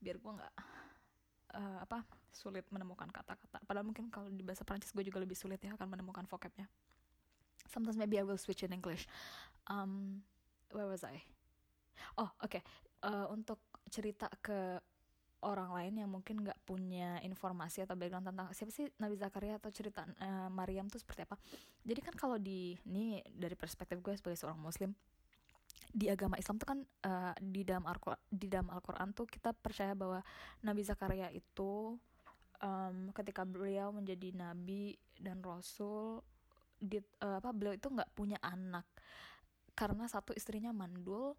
Biar 0.00 0.16
gue 0.16 0.32
nggak 0.32 0.54
uh, 1.56 1.78
apa 1.84 2.04
sulit 2.32 2.64
menemukan 2.72 3.08
kata-kata. 3.08 3.60
Padahal 3.64 3.84
mungkin 3.84 4.08
kalau 4.08 4.28
di 4.28 4.44
bahasa 4.44 4.64
Prancis 4.64 4.92
gue 4.92 5.04
juga 5.04 5.20
lebih 5.20 5.36
sulit 5.36 5.60
ya 5.60 5.76
akan 5.76 5.88
menemukan 5.96 6.24
vocabnya. 6.28 6.68
Sometimes 7.68 8.00
maybe 8.00 8.18
I 8.18 8.24
will 8.24 8.40
switch 8.40 8.66
in 8.66 8.72
English. 8.74 9.06
Um, 9.70 10.26
where 10.74 10.90
was 10.90 11.06
I? 11.06 11.22
Oh, 12.18 12.26
oke. 12.42 12.50
Okay. 12.50 12.62
Uh, 13.00 13.30
untuk 13.32 13.62
cerita 13.88 14.28
ke 14.44 14.76
orang 15.40 15.72
lain 15.72 15.94
yang 16.04 16.10
mungkin 16.12 16.44
nggak 16.44 16.58
punya 16.68 17.16
informasi 17.24 17.80
atau 17.88 17.96
background 17.96 18.28
tentang 18.28 18.52
siapa 18.52 18.68
sih 18.68 18.92
Nabi 19.00 19.16
Zakaria 19.16 19.56
atau 19.56 19.72
cerita 19.72 20.04
uh, 20.04 20.52
Maryam 20.52 20.90
tuh 20.92 21.00
seperti 21.00 21.24
apa. 21.24 21.40
Jadi 21.80 22.00
kan 22.04 22.14
kalau 22.18 22.36
di 22.36 22.76
ini 22.84 23.24
dari 23.24 23.56
perspektif 23.56 24.04
gue 24.04 24.12
sebagai 24.20 24.36
seorang 24.36 24.60
Muslim 24.60 24.92
di 25.90 26.06
agama 26.12 26.38
Islam 26.38 26.60
tuh 26.60 26.68
kan 26.68 26.80
uh, 27.08 27.34
di 27.40 27.66
dalam 27.66 27.88
Al 27.88 27.98
di 28.30 28.46
dalam 28.46 28.68
Al-Qur'an 28.70 29.10
tuh 29.10 29.26
kita 29.26 29.50
percaya 29.56 29.96
bahwa 29.96 30.22
Nabi 30.62 30.86
Zakaria 30.86 31.32
itu 31.32 31.98
um, 32.62 33.10
ketika 33.16 33.42
beliau 33.42 33.90
menjadi 33.90 34.30
nabi 34.36 34.94
dan 35.18 35.42
rasul 35.42 36.22
di 36.80 36.96
uh, 37.20 37.42
apa 37.42 37.50
beliau 37.52 37.76
itu 37.76 37.88
nggak 37.90 38.12
punya 38.16 38.38
anak 38.40 38.86
karena 39.80 40.04
satu 40.04 40.36
istrinya 40.36 40.76
mandul 40.76 41.32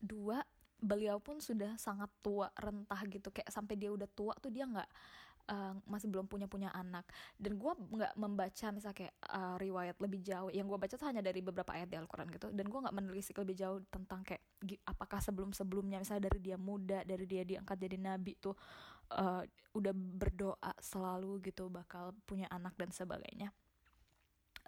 dua 0.00 0.40
beliau 0.80 1.20
pun 1.20 1.44
sudah 1.44 1.76
sangat 1.76 2.08
tua 2.24 2.48
rentah 2.56 3.04
gitu. 3.04 3.28
Kayak 3.28 3.52
sampai 3.52 3.76
dia 3.76 3.92
udah 3.92 4.08
tua 4.08 4.32
tuh 4.40 4.48
dia 4.48 4.64
nggak 4.64 4.88
uh, 5.52 5.76
masih 5.84 6.08
belum 6.08 6.24
punya 6.24 6.48
punya 6.48 6.72
anak. 6.72 7.04
Dan 7.36 7.60
gue 7.60 7.68
nggak 7.68 8.16
membaca 8.16 8.66
misalnya 8.72 8.96
kayak 8.96 9.14
uh, 9.28 9.60
riwayat 9.60 10.00
lebih 10.00 10.24
jauh. 10.24 10.48
Yang 10.48 10.72
gue 10.72 10.78
baca 10.80 10.94
tuh 10.96 11.08
hanya 11.12 11.20
dari 11.20 11.44
beberapa 11.44 11.76
ayat 11.76 11.92
di 11.92 12.00
Al-Quran 12.00 12.32
gitu. 12.32 12.48
Dan 12.48 12.64
gue 12.72 12.78
nggak 12.80 12.96
menelisik 12.96 13.36
lebih 13.36 13.60
jauh 13.60 13.84
tentang 13.92 14.24
kayak 14.24 14.48
apakah 14.88 15.20
sebelum 15.20 15.52
sebelumnya 15.52 16.00
misalnya 16.00 16.32
dari 16.32 16.40
dia 16.40 16.56
muda 16.56 17.04
dari 17.06 17.26
dia 17.28 17.46
diangkat 17.46 17.78
jadi 17.78 17.94
nabi 17.94 18.34
tuh 18.42 18.58
uh, 19.14 19.42
udah 19.78 19.94
berdoa 19.94 20.72
selalu 20.82 21.38
gitu 21.46 21.70
bakal 21.70 22.10
punya 22.26 22.50
anak 22.50 22.74
dan 22.74 22.90
sebagainya 22.90 23.54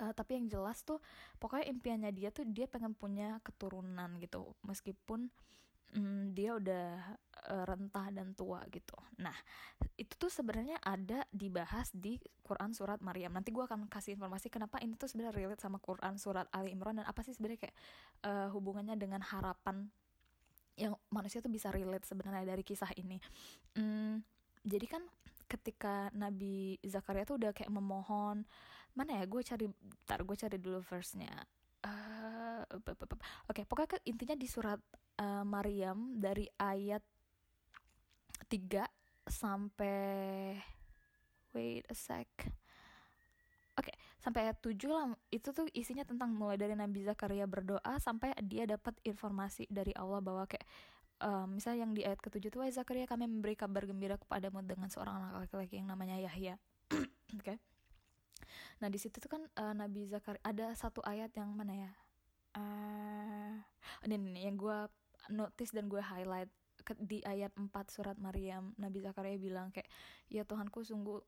uh, 0.01 0.13
tapi 0.17 0.41
yang 0.41 0.49
jelas 0.49 0.81
tuh 0.83 0.99
pokoknya 1.37 1.69
impiannya 1.69 2.11
dia 2.17 2.33
tuh 2.33 2.49
dia 2.49 2.65
pengen 2.67 2.97
punya 2.97 3.39
keturunan 3.45 4.17
gitu 4.19 4.57
meskipun 4.65 5.29
um, 5.97 6.31
dia 6.33 6.57
udah 6.57 7.19
uh, 7.51 7.65
rentah 7.67 8.09
dan 8.15 8.33
tua 8.35 8.63
gitu. 8.71 8.95
Nah, 9.19 9.35
itu 9.99 10.15
tuh 10.17 10.31
sebenarnya 10.31 10.79
ada 10.83 11.27
dibahas 11.31 11.91
di 11.95 12.19
Quran 12.47 12.75
surat 12.75 13.03
Maryam. 13.03 13.35
Nanti 13.35 13.51
gue 13.51 13.65
akan 13.65 13.91
kasih 13.91 14.19
informasi 14.19 14.51
kenapa 14.51 14.79
ini 14.83 14.95
tuh 14.95 15.11
sebenarnya 15.11 15.35
relate 15.37 15.63
sama 15.63 15.79
Quran 15.83 16.19
surat 16.19 16.47
Ali 16.55 16.75
Imran 16.75 16.99
dan 16.99 17.07
apa 17.07 17.23
sih 17.27 17.35
sebenarnya 17.35 17.69
kayak 17.69 17.77
uh, 18.27 18.49
hubungannya 18.55 18.95
dengan 18.99 19.23
harapan 19.23 19.91
yang 20.79 20.97
manusia 21.13 21.45
tuh 21.45 21.53
bisa 21.53 21.69
relate 21.69 22.09
sebenarnya 22.09 22.57
dari 22.57 22.65
kisah 22.65 22.91
ini. 22.97 23.21
Hmm, 23.77 24.25
jadi 24.65 24.87
kan 24.89 25.03
ketika 25.51 26.09
Nabi 26.15 26.79
Zakaria 26.87 27.27
tuh 27.27 27.37
udah 27.37 27.51
kayak 27.51 27.75
memohon 27.75 28.47
mana 28.95 29.23
ya 29.23 29.25
gue 29.27 29.43
cari 29.43 29.67
tar 30.05 30.23
gue 30.27 30.37
cari 30.37 30.57
dulu 30.59 30.83
verse-nya 30.83 31.31
uh, 31.87 32.63
oke 32.71 32.95
okay, 33.51 33.65
pokoknya 33.65 34.03
intinya 34.07 34.37
di 34.37 34.49
surat 34.51 34.81
uh, 35.23 35.45
Maryam 35.47 36.19
dari 36.19 36.47
ayat 36.59 37.03
3 38.51 39.31
sampai 39.31 40.59
wait 41.55 41.87
a 41.87 41.97
sec 41.97 42.29
Oke, 43.79 43.97
okay, 43.97 43.97
sampai 44.21 44.51
ayat 44.51 44.61
7 44.61 44.77
lah 44.93 45.09
itu 45.33 45.57
tuh 45.57 45.65
isinya 45.73 46.05
tentang 46.05 46.37
mulai 46.37 46.61
dari 46.61 46.77
Nabi 46.77 47.01
Zakaria 47.01 47.49
berdoa 47.49 47.97
sampai 47.97 48.37
dia 48.45 48.69
dapat 48.69 48.93
informasi 49.09 49.65
dari 49.73 49.97
Allah 49.97 50.21
bahwa 50.21 50.45
kayak 50.45 50.69
um, 51.25 51.57
misalnya 51.57 51.89
yang 51.89 51.93
di 51.97 52.03
ayat 52.05 52.21
ketujuh 52.21 52.53
tuh 52.53 52.61
Zakaria 52.69 53.09
kami 53.09 53.25
memberi 53.25 53.57
kabar 53.57 53.89
gembira 53.89 54.21
kepadamu 54.21 54.61
dengan 54.69 54.93
seorang 54.93 55.23
anak 55.23 55.47
laki-laki 55.47 55.81
yang 55.81 55.89
namanya 55.89 56.21
Yahya. 56.21 56.61
Oke. 56.93 57.07
okay. 57.41 57.57
Nah, 58.83 58.89
di 58.89 58.99
situ 59.01 59.17
tuh 59.19 59.31
kan 59.31 59.43
uh, 59.61 59.75
Nabi 59.75 60.07
Zakaria 60.09 60.43
ada 60.45 60.73
satu 60.77 61.01
ayat 61.05 61.31
yang 61.37 61.53
mana 61.53 61.75
ya? 61.75 61.93
Uh, 62.57 63.55
ini, 64.07 64.17
ini 64.19 64.41
yang 64.51 64.59
gue 64.59 64.79
notice 65.31 65.71
dan 65.71 65.87
gue 65.87 66.03
highlight 66.03 66.51
di 66.99 67.21
ayat 67.23 67.53
4 67.55 67.71
surat 67.93 68.17
Maryam 68.17 68.73
Nabi 68.81 69.05
Zakaria 69.05 69.37
bilang 69.37 69.71
kayak 69.71 69.87
ya 70.33 70.43
Tuhanku 70.43 70.83
sungguh 70.83 71.21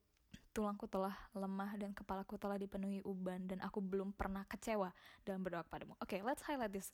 tulangku 0.52 0.84
telah 0.88 1.16
lemah 1.32 1.76
dan 1.80 1.96
kepalaku 1.96 2.36
telah 2.36 2.60
dipenuhi 2.60 3.00
uban 3.04 3.48
dan 3.48 3.60
aku 3.64 3.80
belum 3.80 4.12
pernah 4.12 4.44
kecewa 4.48 4.92
dalam 5.24 5.40
berdoa 5.40 5.64
kepadamu. 5.64 5.96
Oke, 6.00 6.18
okay, 6.18 6.20
let's 6.20 6.44
highlight 6.44 6.72
this 6.72 6.92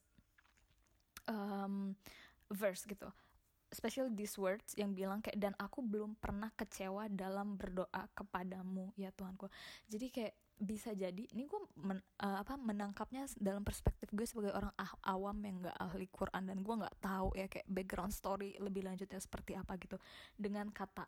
um, 1.27 1.99
verse 2.51 2.87
gitu. 2.87 3.11
Especially 3.69 4.09
these 4.17 4.35
words 4.41 4.73
yang 4.81 4.97
bilang 4.97 5.21
kayak 5.21 5.37
dan 5.37 5.53
aku 5.61 5.85
belum 5.85 6.17
pernah 6.17 6.49
kecewa 6.57 7.07
dalam 7.13 7.61
berdoa 7.61 8.09
kepadamu 8.17 8.93
ya 8.97 9.13
Tuhanku. 9.13 9.53
Jadi 9.89 10.07
kayak 10.09 10.35
bisa 10.59 10.91
jadi 10.91 11.23
ini 11.31 11.47
gue 11.47 11.61
men, 11.79 12.03
uh, 12.19 12.43
apa 12.43 12.59
menangkapnya 12.59 13.31
dalam 13.39 13.63
perspektif 13.63 14.11
gue 14.11 14.27
sebagai 14.27 14.51
orang 14.51 14.75
ah, 14.75 14.91
awam 15.07 15.39
yang 15.47 15.63
gak 15.63 15.79
ahli 15.79 16.11
Quran 16.11 16.51
dan 16.51 16.59
gue 16.67 16.75
nggak 16.83 16.99
tahu 16.99 17.31
ya 17.39 17.47
kayak 17.47 17.67
background 17.71 18.11
story 18.11 18.59
lebih 18.59 18.83
lanjutnya 18.83 19.23
seperti 19.23 19.55
apa 19.55 19.79
gitu 19.79 20.03
dengan 20.35 20.67
kata 20.75 21.07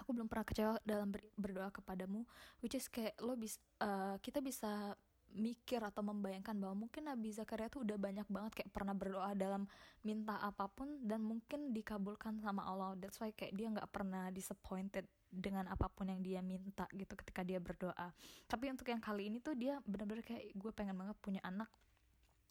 aku 0.00 0.16
belum 0.16 0.32
pernah 0.32 0.46
kecewa 0.48 0.72
dalam 0.80 1.12
ber, 1.12 1.28
berdoa 1.36 1.68
kepadamu 1.68 2.24
which 2.64 2.72
is 2.72 2.88
kayak 2.88 3.12
lo 3.20 3.36
bisa 3.36 3.60
uh, 3.84 4.16
kita 4.24 4.40
bisa 4.40 4.96
mikir 5.34 5.84
atau 5.84 6.00
membayangkan 6.00 6.56
bahwa 6.56 6.88
mungkin 6.88 7.06
Nabi 7.08 7.30
Zakaria 7.34 7.68
tuh 7.68 7.84
udah 7.84 7.98
banyak 8.00 8.26
banget 8.28 8.52
kayak 8.62 8.70
pernah 8.72 8.94
berdoa 8.96 9.32
dalam 9.36 9.68
minta 10.02 10.40
apa 10.40 10.66
pun 10.70 11.04
dan 11.04 11.20
mungkin 11.20 11.72
dikabulkan 11.76 12.40
sama 12.40 12.64
Allah. 12.64 12.96
That's 12.96 13.20
why 13.20 13.32
kayak 13.36 13.54
dia 13.54 13.68
nggak 13.68 13.90
pernah 13.92 14.32
disappointed 14.32 15.04
dengan 15.28 15.68
apa 15.68 15.92
pun 15.92 16.08
yang 16.08 16.24
dia 16.24 16.40
minta 16.40 16.88
gitu 16.96 17.12
ketika 17.18 17.44
dia 17.44 17.60
berdoa. 17.60 18.08
Tapi 18.48 18.72
untuk 18.72 18.88
yang 18.88 19.00
kali 19.00 19.28
ini 19.28 19.38
tuh 19.44 19.52
dia 19.52 19.76
bener-bener 19.84 20.24
kayak 20.24 20.52
gue 20.56 20.72
pengen 20.72 20.96
banget 20.96 21.16
punya 21.20 21.40
anak. 21.44 21.68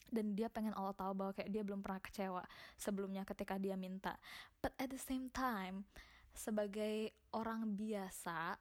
Dan 0.08 0.32
dia 0.32 0.48
pengen 0.48 0.72
Allah 0.72 0.96
tahu 0.96 1.12
bahwa 1.12 1.36
kayak 1.36 1.52
dia 1.52 1.60
belum 1.60 1.84
pernah 1.84 2.00
kecewa 2.00 2.42
sebelumnya 2.80 3.28
ketika 3.28 3.60
dia 3.60 3.76
minta. 3.76 4.16
But 4.64 4.72
at 4.80 4.88
the 4.88 5.00
same 5.00 5.28
time 5.28 5.84
sebagai 6.32 7.12
orang 7.34 7.76
biasa 7.76 8.56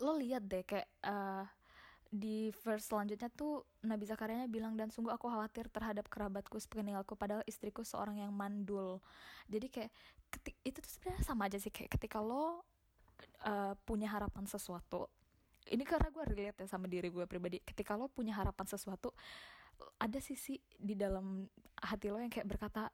lo 0.00 0.16
lihat 0.16 0.48
deh 0.48 0.64
kayak 0.64 0.88
uh, 1.04 1.44
di 2.10 2.50
verse 2.66 2.90
selanjutnya 2.90 3.30
tuh 3.30 3.62
Nabi 3.86 4.02
Zakaria 4.02 4.50
bilang 4.50 4.74
dan 4.74 4.90
sungguh 4.90 5.14
aku 5.14 5.30
khawatir 5.30 5.70
terhadap 5.70 6.10
kerabatku 6.10 6.58
sepeninggalku 6.58 7.14
padahal 7.14 7.46
istriku 7.46 7.86
seorang 7.86 8.18
yang 8.18 8.34
mandul. 8.34 8.98
Jadi 9.46 9.66
kayak 9.70 9.90
ketik, 10.26 10.58
itu 10.66 10.78
tuh 10.82 10.90
sebenarnya 10.90 11.22
sama 11.22 11.46
aja 11.46 11.58
sih 11.62 11.70
kayak 11.70 11.94
ketika 11.94 12.18
lo 12.18 12.66
uh, 13.46 13.74
punya 13.86 14.10
harapan 14.10 14.44
sesuatu 14.50 15.06
ini 15.70 15.86
karena 15.86 16.10
gue 16.10 16.24
relate 16.26 16.58
ya 16.64 16.66
sama 16.66 16.90
diri 16.90 17.12
gue 17.14 17.24
pribadi 17.30 17.62
ketika 17.62 17.94
lo 17.94 18.10
punya 18.10 18.34
harapan 18.34 18.66
sesuatu 18.66 19.14
ada 20.00 20.18
sisi 20.18 20.58
di 20.74 20.98
dalam 20.98 21.46
hati 21.78 22.10
lo 22.10 22.18
yang 22.18 22.32
kayak 22.32 22.48
berkata 22.48 22.90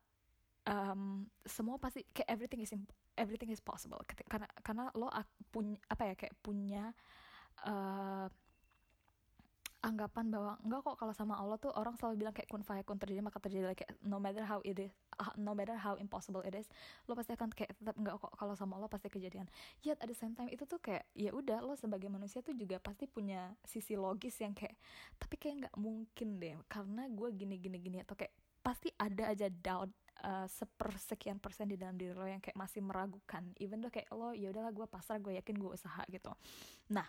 um, 0.66 1.25
semua 1.46 1.78
pasti 1.78 2.04
kayak 2.11 2.28
everything 2.30 2.61
is 2.62 2.70
everything 3.16 3.50
is 3.50 3.62
possible. 3.62 3.99
Karena 4.06 4.46
karena 4.61 4.85
lo 4.94 5.08
punya 5.50 5.78
apa 5.88 6.12
ya 6.12 6.14
kayak 6.14 6.35
punya 6.42 6.92
uh, 7.64 8.28
anggapan 9.85 10.33
bahwa 10.33 10.56
enggak 10.64 10.80
kok 10.83 10.97
kalau 10.99 11.12
sama 11.12 11.37
Allah 11.37 11.61
tuh 11.61 11.71
orang 11.76 11.95
selalu 12.00 12.25
bilang 12.25 12.35
kayak 12.35 12.49
kun 12.49 12.64
fayakun 12.64 12.97
terjadi 12.97 13.23
maka 13.23 13.38
terjadi 13.38 13.76
kayak 13.76 13.92
no 14.02 14.16
matter 14.16 14.42
how 14.42 14.59
it 14.64 14.76
is 14.80 14.92
uh, 15.21 15.30
no 15.37 15.52
matter 15.52 15.76
how 15.76 15.95
impossible 16.00 16.40
it 16.42 16.56
is 16.56 16.66
lo 17.06 17.14
pasti 17.14 17.37
akan 17.37 17.52
kayak 17.52 17.76
tetap 17.76 17.95
enggak 18.00 18.16
kok 18.18 18.33
kalau 18.35 18.56
sama 18.56 18.80
Allah 18.80 18.90
pasti 18.90 19.12
kejadian. 19.12 19.47
Yet 19.85 20.00
at 20.00 20.09
the 20.09 20.16
same 20.16 20.33
time 20.33 20.49
itu 20.49 20.64
tuh 20.64 20.80
kayak 20.80 21.04
ya 21.12 21.30
udah 21.30 21.61
lo 21.62 21.76
sebagai 21.76 22.09
manusia 22.09 22.40
tuh 22.40 22.56
juga 22.56 22.80
pasti 22.80 23.06
punya 23.06 23.52
sisi 23.62 23.95
logis 23.95 24.35
yang 24.40 24.56
kayak 24.56 24.75
tapi 25.21 25.35
kayak 25.37 25.68
nggak 25.68 25.76
mungkin 25.78 26.28
deh 26.40 26.56
karena 26.66 27.06
gue 27.12 27.28
gini 27.37 27.56
gini 27.61 27.78
gini 27.78 27.99
atau 28.02 28.16
kayak 28.16 28.33
pasti 28.64 28.90
ada 28.99 29.30
aja 29.30 29.47
doubt 29.47 29.92
uh, 30.26 30.50
sepersekian 30.50 31.38
persen 31.38 31.71
di 31.71 31.78
dalam 31.78 31.95
diri 31.95 32.11
lo 32.11 32.26
yang 32.26 32.42
kayak 32.42 32.59
masih 32.59 32.83
meragukan. 32.83 33.47
Even 33.62 33.78
though 33.78 33.92
kayak 33.95 34.11
lo 34.11 34.35
ya 34.35 34.50
udahlah 34.50 34.75
gue 34.75 34.87
pasrah 34.90 35.23
gue 35.23 35.38
yakin 35.38 35.54
gue 35.54 35.71
usaha 35.71 36.02
gitu. 36.11 36.35
Nah 36.90 37.06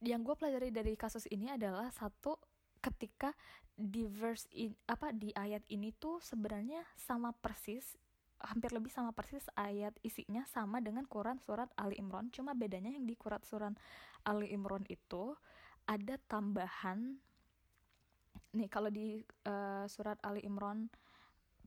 yang 0.00 0.24
gue 0.24 0.32
pelajari 0.32 0.72
dari 0.72 0.96
kasus 0.96 1.28
ini 1.28 1.52
adalah 1.52 1.92
satu 1.92 2.40
ketika 2.80 3.36
di 3.76 4.08
verse 4.08 4.48
in, 4.56 4.72
apa 4.88 5.12
di 5.12 5.32
ayat 5.36 5.60
ini 5.68 5.92
tuh 5.92 6.20
sebenarnya 6.24 6.80
sama 6.96 7.36
persis 7.36 7.96
hampir 8.40 8.72
lebih 8.72 8.88
sama 8.88 9.12
persis 9.12 9.44
ayat 9.52 9.92
isinya 10.00 10.48
sama 10.48 10.80
dengan 10.80 11.04
Quran 11.04 11.36
surat 11.44 11.68
Ali 11.76 12.00
Imran. 12.00 12.32
Cuma 12.32 12.56
bedanya 12.56 12.88
yang 12.88 13.04
di 13.04 13.12
Quran 13.12 13.44
surat 13.44 13.76
Ali 14.24 14.48
Imran 14.48 14.88
itu 14.88 15.36
ada 15.84 16.16
tambahan 16.24 17.20
nih 18.56 18.68
kalau 18.72 18.88
di 18.88 19.20
uh, 19.46 19.84
surat 19.86 20.16
Ali 20.24 20.42
Imran 20.42 20.90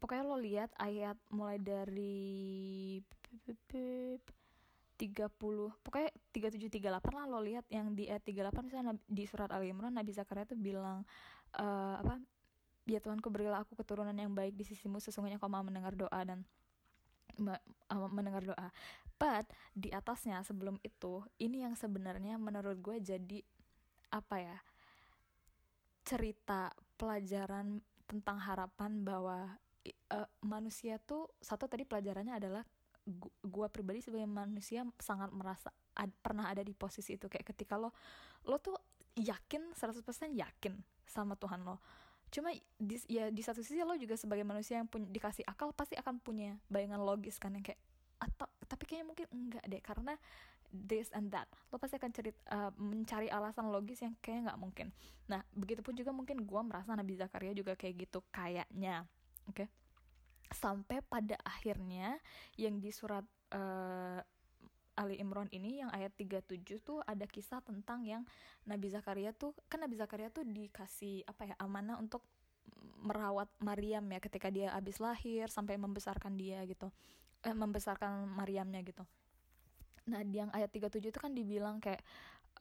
pokoknya 0.01 0.23
lo 0.25 0.35
lihat 0.35 0.73
ayat 0.81 1.15
mulai 1.31 1.61
dari 1.61 2.99
30 4.97 5.29
pokoknya 5.81 6.09
3738 6.31 7.17
lah 7.17 7.25
lo 7.25 7.41
lihat 7.41 7.65
yang 7.73 7.97
di 7.97 8.07
ayat 8.07 8.23
38 8.23 8.67
misalnya 8.67 8.93
di 9.09 9.23
surat 9.25 9.49
Al 9.49 9.65
Imran 9.65 9.93
Nabi 9.93 10.13
Zakaria 10.13 10.45
tuh 10.45 10.57
bilang 10.57 11.01
uh, 11.57 11.95
apa 11.97 12.21
ya 12.85 12.99
Tuhanku 12.99 13.31
berilah 13.31 13.63
aku 13.63 13.79
keturunan 13.79 14.13
yang 14.13 14.31
baik 14.35 14.53
di 14.53 14.67
sisimu 14.67 14.99
sesungguhnya 14.99 15.39
kau 15.39 15.49
mau 15.49 15.63
mendengar 15.63 15.95
doa 15.95 16.21
dan 16.23 16.43
uh, 17.39 18.09
mendengar 18.11 18.43
doa. 18.43 18.67
But 19.17 19.47
di 19.71 19.89
atasnya 19.93 20.43
sebelum 20.43 20.77
itu 20.83 21.23
ini 21.39 21.63
yang 21.63 21.79
sebenarnya 21.79 22.35
menurut 22.35 22.77
gue 22.83 22.99
jadi 22.99 23.39
apa 24.13 24.35
ya 24.37 24.57
cerita 26.03 26.75
pelajaran 26.99 27.79
tentang 28.03 28.37
harapan 28.43 29.01
bahwa 29.01 29.57
uh, 30.11 30.29
manusia 30.43 30.99
tuh 30.99 31.31
satu 31.39 31.65
tadi 31.71 31.87
pelajarannya 31.87 32.35
adalah 32.35 32.63
gue 33.43 33.67
pribadi 33.67 33.99
sebagai 33.99 34.27
manusia 34.27 34.87
sangat 34.99 35.29
merasa 35.35 35.69
ad, 35.95 36.09
pernah 36.23 36.47
ada 36.47 36.63
di 36.63 36.71
posisi 36.71 37.19
itu. 37.19 37.27
Kayak 37.27 37.51
ketika 37.55 37.75
lo 37.75 37.91
lo 38.47 38.57
tuh 38.59 38.75
yakin 39.19 39.75
100% 39.75 40.03
yakin 40.33 40.73
sama 41.05 41.35
Tuhan 41.35 41.61
lo. 41.67 41.83
Cuma 42.33 42.49
di, 42.81 42.97
ya 43.05 43.29
di 43.29 43.41
satu 43.45 43.61
sisi 43.61 43.83
lo 43.85 43.93
juga 43.93 44.17
sebagai 44.17 44.41
manusia 44.41 44.81
yang 44.81 44.89
punya 44.89 45.05
dikasih 45.11 45.45
akal 45.45 45.69
pasti 45.75 45.93
akan 45.99 46.17
punya 46.17 46.57
bayangan 46.65 47.03
logis 47.03 47.37
kan 47.37 47.53
yang 47.53 47.61
kayak 47.61 47.77
atau 48.17 48.47
tapi 48.65 48.87
kayaknya 48.87 49.07
mungkin 49.11 49.27
enggak 49.29 49.63
deh 49.67 49.81
karena 49.83 50.13
this 50.73 51.13
and 51.13 51.29
that. 51.29 51.45
Lo 51.69 51.77
pasti 51.77 52.01
akan 52.01 52.09
cerit 52.09 52.33
uh, 52.49 52.73
mencari 52.79 53.29
alasan 53.29 53.69
logis 53.69 54.01
yang 54.01 54.17
kayaknya 54.23 54.49
nggak 54.49 54.59
mungkin. 54.63 54.87
Nah 55.29 55.45
begitupun 55.53 55.93
juga 55.93 56.09
mungkin 56.09 56.41
gue 56.41 56.61
merasa 56.65 56.97
Nabi 56.97 57.13
Zakaria 57.19 57.53
juga 57.53 57.77
kayak 57.77 58.09
gitu 58.09 58.25
kayaknya. 58.33 59.05
Oke? 59.45 59.67
okay? 59.67 59.82
Sampai 60.53 61.01
pada 61.05 61.35
akhirnya 61.43 62.17
yang 62.55 62.79
di 62.79 62.93
surat 62.93 63.25
uh, 63.51 64.21
Ali 64.93 65.17
Imran 65.17 65.49
ini 65.49 65.81
yang 65.81 65.89
ayat 65.89 66.13
37 66.13 66.61
tuh 66.85 67.01
ada 67.01 67.25
kisah 67.25 67.65
tentang 67.65 68.05
yang 68.05 68.21
Nabi 68.69 68.93
Zakaria 68.93 69.33
tuh 69.33 69.57
kan 69.65 69.81
Nabi 69.81 69.97
Zakaria 69.97 70.29
tuh 70.29 70.45
dikasih 70.45 71.25
apa 71.25 71.49
ya 71.49 71.55
amanah 71.57 71.97
untuk 71.97 72.21
merawat 73.03 73.51
Maryam 73.59 74.05
ya 74.07 74.19
ketika 74.21 74.47
dia 74.47 74.71
habis 74.71 75.01
lahir 75.01 75.51
sampai 75.51 75.75
membesarkan 75.75 76.39
dia 76.39 76.63
gitu. 76.63 76.93
Eh, 77.43 77.51
membesarkan 77.51 78.29
Maryamnya 78.31 78.79
gitu. 78.85 79.03
Nah 80.07 80.23
yang 80.23 80.51
ayat 80.55 80.71
37 80.71 81.11
itu 81.11 81.19
kan 81.19 81.35
dibilang 81.35 81.83
kayak 81.83 81.99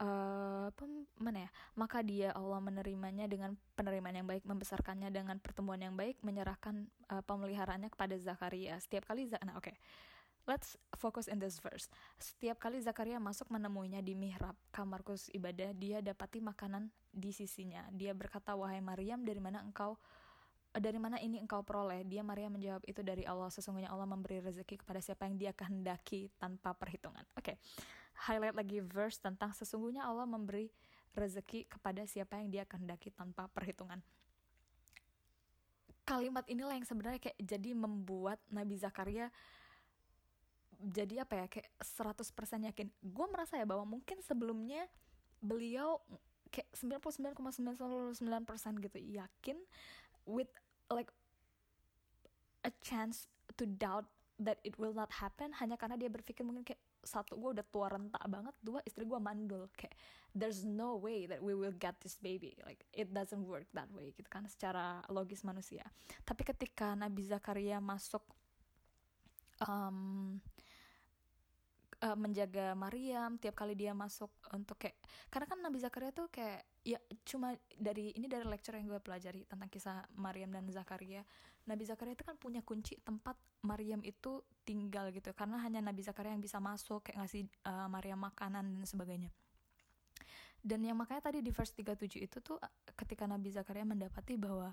uh, 0.01 0.69
mana 1.21 1.49
ya 1.49 1.51
maka 1.77 2.01
dia 2.01 2.33
Allah 2.33 2.63
menerimanya 2.63 3.29
dengan 3.29 3.59
penerimaan 3.77 4.25
yang 4.25 4.29
baik 4.29 4.45
membesarkannya 4.47 5.13
dengan 5.13 5.37
pertemuan 5.43 5.81
yang 5.83 5.99
baik 5.99 6.17
menyerahkan 6.25 6.89
uh, 7.13 7.21
pemeliharaannya 7.27 7.93
kepada 7.93 8.17
Zakaria 8.17 8.79
setiap 8.81 9.11
kali 9.11 9.29
nah 9.29 9.59
oke 9.59 9.69
okay. 9.69 9.77
Let's 10.43 10.75
focus 10.99 11.31
in 11.31 11.39
this 11.39 11.63
verse. 11.63 11.87
Setiap 12.19 12.59
kali 12.59 12.83
Zakaria 12.83 13.23
masuk 13.23 13.47
menemuinya 13.55 14.03
di 14.03 14.19
mihrab, 14.19 14.59
kamar 14.75 15.07
khusus 15.07 15.31
ibadah, 15.31 15.71
dia 15.71 16.03
dapati 16.03 16.43
makanan 16.43 16.91
di 17.15 17.31
sisinya. 17.31 17.87
Dia 17.95 18.11
berkata, 18.11 18.59
"Wahai 18.59 18.83
Maryam, 18.83 19.23
dari 19.23 19.39
mana 19.39 19.63
engkau 19.63 19.95
dari 20.75 20.99
mana 20.99 21.23
ini 21.23 21.39
engkau 21.39 21.63
peroleh?" 21.63 22.03
Dia 22.11 22.27
Maria 22.27 22.51
menjawab, 22.51 22.83
"Itu 22.91 23.07
dari 23.07 23.23
Allah. 23.23 23.55
Sesungguhnya 23.55 23.95
Allah 23.95 24.11
memberi 24.11 24.43
rezeki 24.43 24.83
kepada 24.83 24.99
siapa 24.99 25.31
yang 25.31 25.39
Dia 25.39 25.53
kehendaki 25.55 26.27
tanpa 26.43 26.75
perhitungan." 26.75 27.23
Oke. 27.39 27.55
Okay. 27.55 27.57
Highlight 28.23 28.55
lagi 28.55 28.79
verse 28.79 29.19
tentang 29.19 29.51
sesungguhnya 29.51 30.07
Allah 30.07 30.27
memberi 30.27 30.71
rezeki 31.13 31.67
kepada 31.69 32.07
siapa 32.07 32.39
yang 32.39 32.49
Dia 32.55 32.65
kehendaki 32.65 33.11
tanpa 33.11 33.51
perhitungan. 33.51 33.99
Kalimat 36.03 36.47
inilah 36.51 36.75
yang 36.75 36.87
sebenarnya 36.87 37.19
kayak 37.19 37.39
jadi 37.39 37.75
membuat 37.75 38.39
Nabi 38.51 38.75
Zakaria 38.79 39.31
jadi 40.83 41.23
apa 41.23 41.35
ya 41.39 41.47
kayak 41.47 41.71
100% 41.79 42.69
yakin. 42.75 42.91
Gue 43.07 43.27
merasa 43.31 43.55
ya 43.55 43.63
bahwa 43.63 43.87
mungkin 43.87 44.19
sebelumnya 44.19 44.91
beliau 45.39 46.03
kayak 46.51 46.69
99,99% 46.75 48.19
gitu 48.83 48.99
yakin 48.99 49.57
with 50.27 50.51
like 50.91 51.11
a 52.67 52.71
chance 52.83 53.31
to 53.55 53.65
doubt 53.67 54.07
that 54.43 54.59
it 54.67 54.75
will 54.77 54.95
not 54.95 55.11
happen 55.23 55.55
hanya 55.63 55.79
karena 55.79 55.95
dia 55.95 56.11
berpikir 56.11 56.43
mungkin 56.43 56.67
kayak 56.67 56.83
satu 57.03 57.35
gue 57.37 57.51
udah 57.59 57.67
tua 57.67 57.87
rentak 57.91 58.23
banget 58.31 58.55
dua 58.63 58.81
istri 58.87 59.03
gue 59.05 59.19
mandul. 59.19 59.67
Kayak 59.75 59.95
there's 60.33 60.63
no 60.63 60.97
way 60.97 61.27
that 61.29 61.43
we 61.43 61.53
will 61.53 61.75
get 61.75 61.99
this 62.01 62.17
baby. 62.23 62.55
Like 62.63 62.87
it 62.95 63.11
doesn't 63.11 63.45
work 63.45 63.67
that 63.77 63.91
way 63.91 64.15
gitu 64.17 64.27
kan 64.31 64.47
secara 64.47 65.03
logis 65.11 65.43
manusia. 65.43 65.85
Tapi 66.23 66.47
ketika 66.47 66.95
Nabi 66.95 67.27
Zakaria 67.27 67.83
masuk 67.83 68.23
um, 69.67 70.39
uh, 72.03 72.17
menjaga 72.19 72.75
Maryam 72.75 73.39
tiap 73.39 73.55
kali 73.55 73.79
dia 73.79 73.95
masuk 73.95 74.31
untuk 74.51 74.77
kayak 74.77 74.99
karena 75.31 75.47
kan 75.47 75.59
Nabi 75.63 75.79
Zakaria 75.79 76.11
tuh 76.11 76.27
kayak 76.29 76.67
ya 76.83 76.99
cuma 77.23 77.55
dari 77.79 78.11
ini 78.19 78.27
dari 78.27 78.43
lecture 78.43 78.75
yang 78.75 78.91
gue 78.91 78.99
pelajari 78.99 79.47
tentang 79.47 79.71
kisah 79.71 80.03
Maryam 80.19 80.51
dan 80.51 80.67
Zakaria 80.75 81.23
Nabi 81.63 81.87
Zakaria 81.87 82.19
itu 82.19 82.27
kan 82.27 82.35
punya 82.35 82.59
kunci 82.63 82.99
tempat 83.03 83.39
Maryam 83.63 84.03
itu 84.03 84.43
tinggal 84.67 85.15
gitu. 85.15 85.31
Karena 85.31 85.63
hanya 85.63 85.79
Nabi 85.79 86.03
Zakaria 86.03 86.35
yang 86.35 86.43
bisa 86.43 86.59
masuk 86.59 87.07
kayak 87.07 87.23
ngasih 87.23 87.47
uh, 87.67 87.87
Maryam 87.87 88.19
makanan 88.19 88.83
dan 88.83 88.87
sebagainya. 88.87 89.31
Dan 90.63 90.87
yang 90.87 90.95
makanya 90.95 91.31
tadi 91.31 91.43
di 91.43 91.51
verse 91.51 91.75
37 91.75 92.23
itu 92.23 92.39
tuh 92.39 92.59
ketika 92.95 93.27
Nabi 93.27 93.51
Zakaria 93.51 93.83
mendapati 93.83 94.39
bahwa 94.39 94.71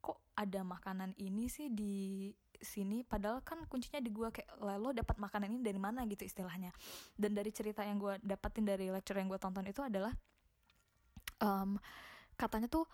kok 0.00 0.20
ada 0.36 0.64
makanan 0.64 1.12
ini 1.20 1.48
sih 1.48 1.68
di 1.68 2.28
sini 2.60 3.00
padahal 3.04 3.40
kan 3.40 3.64
kuncinya 3.64 4.00
di 4.04 4.12
gue 4.12 4.28
kayak 4.28 4.48
lo 4.60 4.92
dapat 4.92 5.16
makanan 5.16 5.48
ini 5.56 5.60
dari 5.64 5.80
mana? 5.80 6.04
gitu 6.04 6.28
istilahnya. 6.28 6.72
Dan 7.16 7.32
dari 7.32 7.52
cerita 7.52 7.84
yang 7.84 7.96
gue 7.96 8.20
dapatin 8.20 8.68
dari 8.68 8.92
lecture 8.92 9.16
yang 9.16 9.28
gue 9.28 9.40
tonton 9.40 9.64
itu 9.64 9.80
adalah 9.80 10.12
um, 11.40 11.80
katanya 12.36 12.68
tuh 12.68 12.84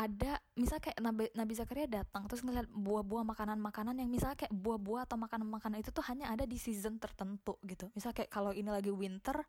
ada 0.00 0.40
misal 0.56 0.80
kayak 0.80 0.96
Nabi, 0.96 1.28
Nabi 1.36 1.52
Zakaria 1.52 1.84
datang 1.84 2.24
terus 2.24 2.40
ngeliat 2.40 2.64
buah-buah 2.72 3.20
makanan-makanan 3.36 4.00
yang 4.00 4.08
misal 4.08 4.32
kayak 4.32 4.48
buah-buah 4.48 5.04
atau 5.04 5.20
makanan-makanan 5.20 5.84
itu 5.84 5.92
tuh 5.92 6.00
hanya 6.08 6.32
ada 6.32 6.48
di 6.48 6.56
season 6.56 6.96
tertentu 6.96 7.60
gitu. 7.68 7.92
Misal 7.92 8.16
kayak 8.16 8.32
kalau 8.32 8.56
ini 8.56 8.72
lagi 8.72 8.88
winter 8.88 9.44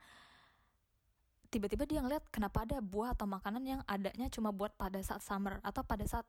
tiba-tiba 1.51 1.83
dia 1.83 1.99
ngeliat 1.99 2.23
kenapa 2.31 2.63
ada 2.63 2.79
buah 2.79 3.11
atau 3.11 3.27
makanan 3.27 3.63
yang 3.63 3.81
adanya 3.83 4.31
cuma 4.31 4.55
buat 4.55 4.71
pada 4.79 4.95
saat 5.03 5.19
summer 5.19 5.59
atau 5.67 5.83
pada 5.83 6.07
saat 6.07 6.23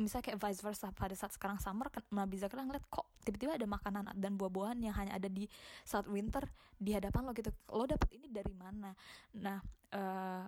misalnya 0.00 0.32
kayak 0.32 0.40
vice 0.40 0.64
versa 0.64 0.88
pada 0.96 1.12
saat 1.12 1.36
sekarang 1.36 1.60
summer 1.60 1.92
Nabi 2.08 2.40
Zakaria 2.40 2.64
ngeliat 2.64 2.84
kok 2.88 3.04
tiba-tiba 3.20 3.60
ada 3.60 3.68
makanan 3.68 4.16
dan 4.16 4.32
buah-buahan 4.40 4.80
yang 4.80 4.96
hanya 4.96 5.20
ada 5.20 5.28
di 5.28 5.44
saat 5.84 6.08
winter 6.08 6.48
di 6.76 6.96
hadapan 6.96 7.20
lo 7.28 7.32
gitu. 7.36 7.52
Lo 7.68 7.84
dapet 7.84 8.16
ini 8.16 8.32
dari 8.32 8.52
mana? 8.56 8.96
Nah 9.36 9.60
uh, 9.92 10.44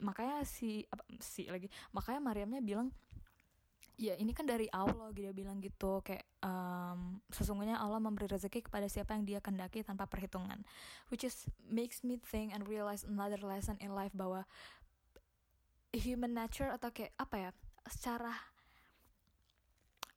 makanya 0.00 0.42
si 0.46 0.84
apa 0.88 1.02
si 1.18 1.46
lagi 1.50 1.68
makanya 1.92 2.20
Mariamnya 2.22 2.62
bilang 2.62 2.88
ya 3.98 4.14
ini 4.14 4.30
kan 4.30 4.46
dari 4.46 4.70
Allah 4.70 5.10
gitu 5.10 5.26
dia 5.26 5.34
bilang 5.34 5.58
gitu 5.58 5.98
kayak 6.06 6.22
um, 6.46 7.18
sesungguhnya 7.34 7.82
Allah 7.82 7.98
memberi 7.98 8.30
rezeki 8.30 8.70
kepada 8.70 8.86
siapa 8.86 9.18
yang 9.18 9.26
dia 9.26 9.42
kendaki 9.42 9.82
tanpa 9.82 10.06
perhitungan. 10.06 10.62
Which 11.10 11.26
is 11.26 11.50
makes 11.66 12.06
me 12.06 12.22
think 12.22 12.54
and 12.54 12.62
realize 12.70 13.02
another 13.02 13.42
lesson 13.42 13.74
in 13.82 13.90
life 13.98 14.14
bahwa 14.14 14.46
human 15.90 16.38
nature 16.38 16.70
atau 16.70 16.94
kayak 16.94 17.10
apa 17.18 17.36
ya 17.36 17.50
secara 17.90 18.32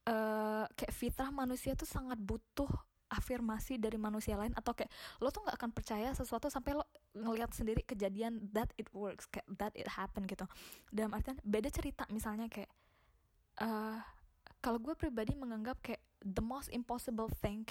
uh, 0.06 0.70
kayak 0.78 0.94
fitrah 0.94 1.34
manusia 1.34 1.74
tuh 1.74 1.90
sangat 1.90 2.22
butuh 2.22 2.70
afirmasi 3.12 3.76
dari 3.76 4.00
manusia 4.00 4.40
lain 4.40 4.56
atau 4.56 4.72
kayak 4.72 4.88
lo 5.20 5.28
tuh 5.30 5.44
nggak 5.44 5.60
akan 5.60 5.72
percaya 5.76 6.10
sesuatu 6.16 6.48
sampai 6.48 6.80
lo 6.80 6.88
ngelihat 7.12 7.52
sendiri 7.52 7.84
kejadian 7.84 8.40
that 8.56 8.72
it 8.80 8.88
works 8.96 9.28
kayak 9.28 9.44
that 9.60 9.76
it 9.76 9.86
happen 9.92 10.24
gitu. 10.24 10.48
Dalam 10.88 11.12
artian 11.12 11.36
beda 11.44 11.68
cerita 11.68 12.08
misalnya 12.08 12.48
kayak 12.48 12.72
uh, 13.60 14.00
kalau 14.64 14.80
gue 14.80 14.96
pribadi 14.96 15.36
menganggap 15.36 15.84
kayak 15.84 16.00
the 16.24 16.42
most 16.42 16.72
impossible 16.72 17.28
thing 17.28 17.68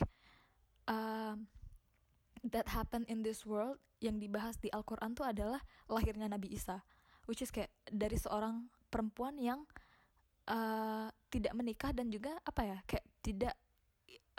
uh, 0.91 1.35
that 2.45 2.69
happen 2.69 3.09
in 3.09 3.25
this 3.25 3.49
world 3.49 3.81
yang 4.05 4.21
dibahas 4.21 4.61
di 4.61 4.69
Al-Quran 4.73 5.17
tuh 5.17 5.25
adalah 5.25 5.61
lahirnya 5.89 6.29
Nabi 6.29 6.53
Isa 6.53 6.85
which 7.31 7.41
is 7.41 7.55
kayak 7.55 7.71
dari 7.87 8.19
seorang 8.19 8.67
perempuan 8.91 9.39
yang 9.39 9.63
uh, 10.51 11.09
tidak 11.31 11.55
menikah 11.55 11.95
dan 11.95 12.11
juga 12.11 12.35
apa 12.43 12.63
ya 12.67 12.79
kayak 12.91 13.07
tidak 13.23 13.55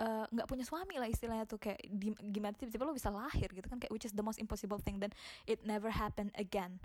nggak 0.02 0.48
uh, 0.48 0.50
punya 0.50 0.66
suami 0.66 0.98
lah 0.98 1.06
istilahnya 1.06 1.46
tuh 1.46 1.62
kayak 1.62 1.78
di, 1.86 2.10
gimana 2.34 2.58
tiba-tiba 2.58 2.90
lo 2.90 2.96
bisa 2.96 3.14
lahir 3.14 3.52
gitu 3.54 3.68
kan 3.70 3.78
kayak 3.78 3.94
which 3.94 4.08
is 4.08 4.14
the 4.18 4.26
most 4.26 4.42
impossible 4.42 4.82
thing 4.82 4.98
dan 4.98 5.14
it 5.46 5.62
never 5.62 5.94
happen 5.94 6.34
again 6.40 6.82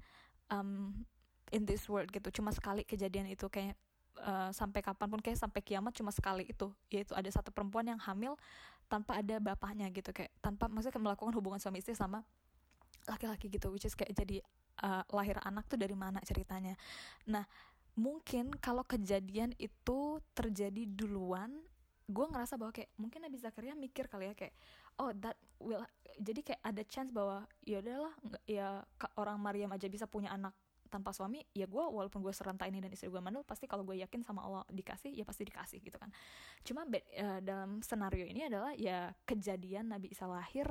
um, 0.52 0.92
in 1.54 1.64
this 1.64 1.86
world 1.86 2.10
gitu. 2.12 2.28
Cuma 2.34 2.52
sekali 2.52 2.82
kejadian 2.84 3.30
itu 3.30 3.46
kayak 3.48 3.78
uh, 4.20 4.50
sampai 4.52 4.82
kapan 4.82 5.06
pun 5.08 5.20
kayak 5.22 5.38
sampai 5.38 5.60
kiamat 5.62 5.94
cuma 5.94 6.10
sekali 6.12 6.44
itu. 6.50 6.68
Yaitu 6.92 7.14
ada 7.16 7.28
satu 7.30 7.48
perempuan 7.54 7.86
yang 7.86 8.00
hamil 8.02 8.36
tanpa 8.86 9.18
ada 9.18 9.42
bapaknya 9.42 9.90
gitu 9.90 10.14
kayak 10.14 10.30
tanpa 10.38 10.70
maksudnya 10.70 10.94
kayak 10.94 11.06
melakukan 11.10 11.34
hubungan 11.34 11.58
suami 11.58 11.82
istri 11.82 11.98
sama 11.98 12.22
laki-laki 13.06 13.50
gitu 13.50 13.70
which 13.74 13.86
is 13.86 13.98
kayak 13.98 14.14
jadi 14.14 14.42
uh, 14.82 15.02
lahir 15.10 15.38
anak 15.42 15.66
tuh 15.66 15.78
dari 15.78 15.94
mana 15.94 16.22
ceritanya. 16.22 16.74
Nah 17.26 17.46
mungkin 17.96 18.52
kalau 18.60 18.84
kejadian 18.84 19.56
itu 19.56 20.20
terjadi 20.36 20.84
duluan 20.84 21.64
gue 22.06 22.26
ngerasa 22.30 22.54
bahwa 22.54 22.70
kayak 22.70 22.90
mungkin 22.94 23.26
Nabi 23.26 23.36
Zakaria 23.42 23.74
mikir 23.74 24.06
kali 24.06 24.30
ya 24.30 24.34
kayak 24.38 24.54
oh 25.02 25.10
that 25.18 25.34
will 25.58 25.82
jadi 26.22 26.40
kayak 26.42 26.60
ada 26.62 26.82
chance 26.86 27.10
bahwa 27.10 27.50
ya 27.66 27.82
udahlah 27.82 28.14
ya 28.46 28.86
orang 29.18 29.42
Maryam 29.42 29.74
aja 29.74 29.90
bisa 29.90 30.06
punya 30.06 30.30
anak 30.30 30.54
tanpa 30.86 31.10
suami 31.10 31.42
ya 31.50 31.66
gue 31.66 31.82
walaupun 31.82 32.22
gue 32.22 32.30
serentak 32.30 32.70
ini 32.70 32.78
dan 32.78 32.94
istri 32.94 33.10
gue 33.10 33.18
mandul 33.18 33.42
pasti 33.42 33.66
kalau 33.66 33.82
gue 33.82 33.98
yakin 33.98 34.22
sama 34.22 34.46
Allah 34.46 34.62
dikasih 34.70 35.12
ya 35.12 35.26
pasti 35.26 35.42
dikasih 35.42 35.82
gitu 35.82 35.98
kan. 35.98 36.08
Cuma 36.62 36.86
uh, 36.86 37.40
dalam 37.42 37.82
senario 37.82 38.22
ini 38.22 38.46
adalah 38.46 38.72
ya 38.78 39.10
kejadian 39.26 39.90
Nabi 39.90 40.14
Isa 40.14 40.30
lahir 40.30 40.70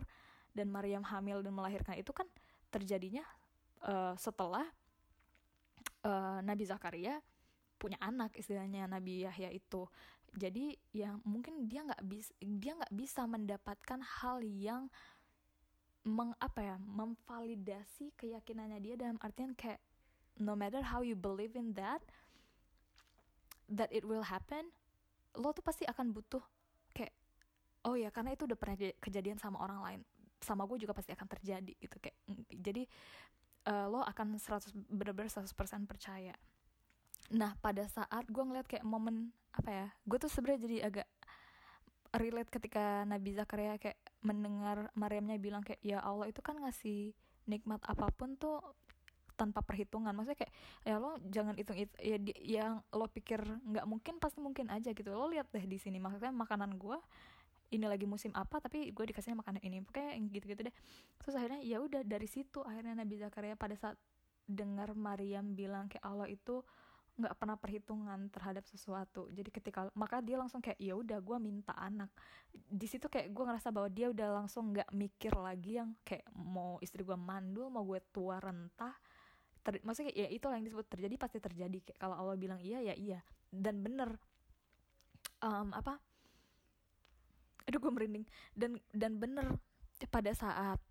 dan 0.56 0.72
Maryam 0.72 1.04
hamil 1.04 1.44
dan 1.44 1.52
melahirkan 1.52 2.00
itu 2.00 2.16
kan 2.16 2.26
terjadinya 2.72 3.28
uh, 3.84 4.16
setelah 4.16 4.64
uh, 6.08 6.40
Nabi 6.40 6.64
Zakaria 6.64 7.20
punya 7.76 8.00
anak 8.00 8.34
istilahnya 8.40 8.88
Nabi 8.88 9.28
Yahya 9.28 9.52
itu 9.52 9.84
jadi 10.36 10.76
ya 10.92 11.16
mungkin 11.24 11.72
dia 11.72 11.88
nggak 11.88 12.04
bisa 12.04 12.32
dia 12.40 12.76
nggak 12.76 12.94
bisa 12.94 13.24
mendapatkan 13.24 14.00
hal 14.04 14.44
yang 14.44 14.92
meng 16.06 16.38
apa 16.38 16.62
ya 16.62 16.76
memvalidasi 16.78 18.14
keyakinannya 18.14 18.78
dia 18.84 18.96
dalam 19.00 19.18
artian 19.24 19.58
kayak 19.58 19.82
no 20.38 20.54
matter 20.54 20.84
how 20.86 21.02
you 21.02 21.18
believe 21.18 21.58
in 21.58 21.74
that 21.74 22.04
that 23.66 23.90
it 23.90 24.06
will 24.06 24.22
happen 24.22 24.70
lo 25.40 25.50
tuh 25.56 25.66
pasti 25.66 25.88
akan 25.88 26.14
butuh 26.14 26.44
kayak 26.94 27.16
oh 27.88 27.98
ya 27.98 28.14
karena 28.14 28.38
itu 28.38 28.46
udah 28.46 28.60
pernah 28.60 28.78
kejadian 29.02 29.42
sama 29.42 29.58
orang 29.64 29.80
lain 29.82 30.02
sama 30.44 30.68
gue 30.70 30.78
juga 30.78 30.94
pasti 30.94 31.10
akan 31.16 31.26
terjadi 31.26 31.74
gitu 31.80 31.98
kayak 31.98 32.18
mm, 32.30 32.44
jadi 32.62 32.84
uh, 33.66 33.88
lo 33.90 34.06
akan 34.06 34.38
100 34.38 34.72
bener-bener 34.90 35.30
100% 35.30 35.50
percaya. 35.90 36.36
Nah 37.34 37.58
pada 37.58 37.90
saat 37.90 38.30
gue 38.30 38.44
ngeliat 38.44 38.70
kayak 38.70 38.86
momen 38.86 39.34
apa 39.56 39.70
ya 39.72 39.88
gue 40.04 40.18
tuh 40.20 40.32
sebenarnya 40.32 40.62
jadi 40.68 40.78
agak 40.92 41.08
relate 42.16 42.52
ketika 42.52 43.04
Nabi 43.04 43.36
Zakaria 43.36 43.76
kayak 43.76 44.00
mendengar 44.24 44.90
Maryamnya 44.96 45.36
bilang 45.38 45.62
kayak 45.62 45.84
ya 45.84 46.00
Allah 46.00 46.32
itu 46.32 46.40
kan 46.40 46.56
ngasih 46.60 47.12
nikmat 47.46 47.84
apa 47.86 48.10
pun 48.16 48.40
tuh 48.40 48.60
tanpa 49.36 49.62
perhitungan. 49.62 50.16
Maksudnya 50.16 50.40
kayak 50.48 50.54
ya 50.88 50.96
lo 50.98 51.20
jangan 51.28 51.54
hitung 51.60 51.76
itu 51.78 51.92
ya 52.00 52.18
di, 52.18 52.32
yang 52.40 52.80
lo 52.96 53.06
pikir 53.12 53.44
nggak 53.44 53.86
mungkin 53.86 54.16
pasti 54.18 54.40
mungkin 54.40 54.72
aja 54.72 54.96
gitu. 54.96 55.12
Lo 55.12 55.28
lihat 55.28 55.52
deh 55.52 55.64
di 55.68 55.78
sini 55.78 56.00
maksudnya 56.00 56.32
makanan 56.32 56.80
gue 56.80 56.98
ini 57.76 57.86
lagi 57.90 58.08
musim 58.08 58.32
apa 58.32 58.64
tapi 58.64 58.96
gue 58.96 59.06
dikasihnya 59.12 59.36
makanan 59.36 59.62
ini 59.62 59.84
pokoknya 59.84 60.16
gitu-gitu 60.32 60.72
deh. 60.72 60.76
Terus 61.20 61.34
akhirnya 61.36 61.62
ya 61.62 61.84
udah 61.84 62.02
dari 62.08 62.28
situ 62.32 62.64
akhirnya 62.64 62.96
Nabi 62.96 63.20
Zakaria 63.20 63.60
pada 63.60 63.76
saat 63.76 64.00
dengar 64.48 64.96
Maryam 64.96 65.54
bilang 65.54 65.92
kayak 65.92 66.06
Allah 66.06 66.32
itu 66.32 66.64
nggak 67.16 67.36
pernah 67.40 67.56
perhitungan 67.56 68.28
terhadap 68.28 68.68
sesuatu. 68.68 69.32
Jadi 69.32 69.48
ketika 69.48 69.88
maka 69.96 70.20
dia 70.20 70.36
langsung 70.36 70.60
kayak 70.60 70.76
ya 70.76 71.00
udah 71.00 71.24
gue 71.24 71.38
minta 71.40 71.72
anak. 71.80 72.12
Di 72.52 72.88
situ 72.92 73.08
kayak 73.08 73.32
gue 73.32 73.44
ngerasa 73.48 73.72
bahwa 73.72 73.88
dia 73.88 74.12
udah 74.12 74.44
langsung 74.44 74.76
nggak 74.76 74.92
mikir 74.92 75.32
lagi 75.32 75.80
yang 75.80 75.96
kayak 76.04 76.28
mau 76.36 76.76
istri 76.84 77.08
gue 77.08 77.16
mandul 77.16 77.72
mau 77.72 77.88
gue 77.88 78.04
tua 78.12 78.44
rentah 78.44 78.96
ter, 79.66 79.82
maksudnya 79.82 80.14
ya 80.14 80.30
itu 80.30 80.46
yang 80.46 80.62
disebut 80.62 80.86
terjadi 80.92 81.16
pasti 81.16 81.40
terjadi. 81.40 81.80
Kayak 81.82 82.00
kalau 82.04 82.16
Allah 82.20 82.36
bilang 82.36 82.60
iya 82.60 82.84
ya 82.84 82.96
iya. 83.00 83.20
Dan 83.48 83.80
bener 83.80 84.20
um, 85.40 85.72
apa? 85.72 85.98
Aduh 87.66 87.80
gue 87.80 87.92
merinding. 87.96 88.26
Dan 88.52 88.76
dan 88.92 89.18
bener 89.18 89.56
pada 90.12 90.36
saat 90.36 90.84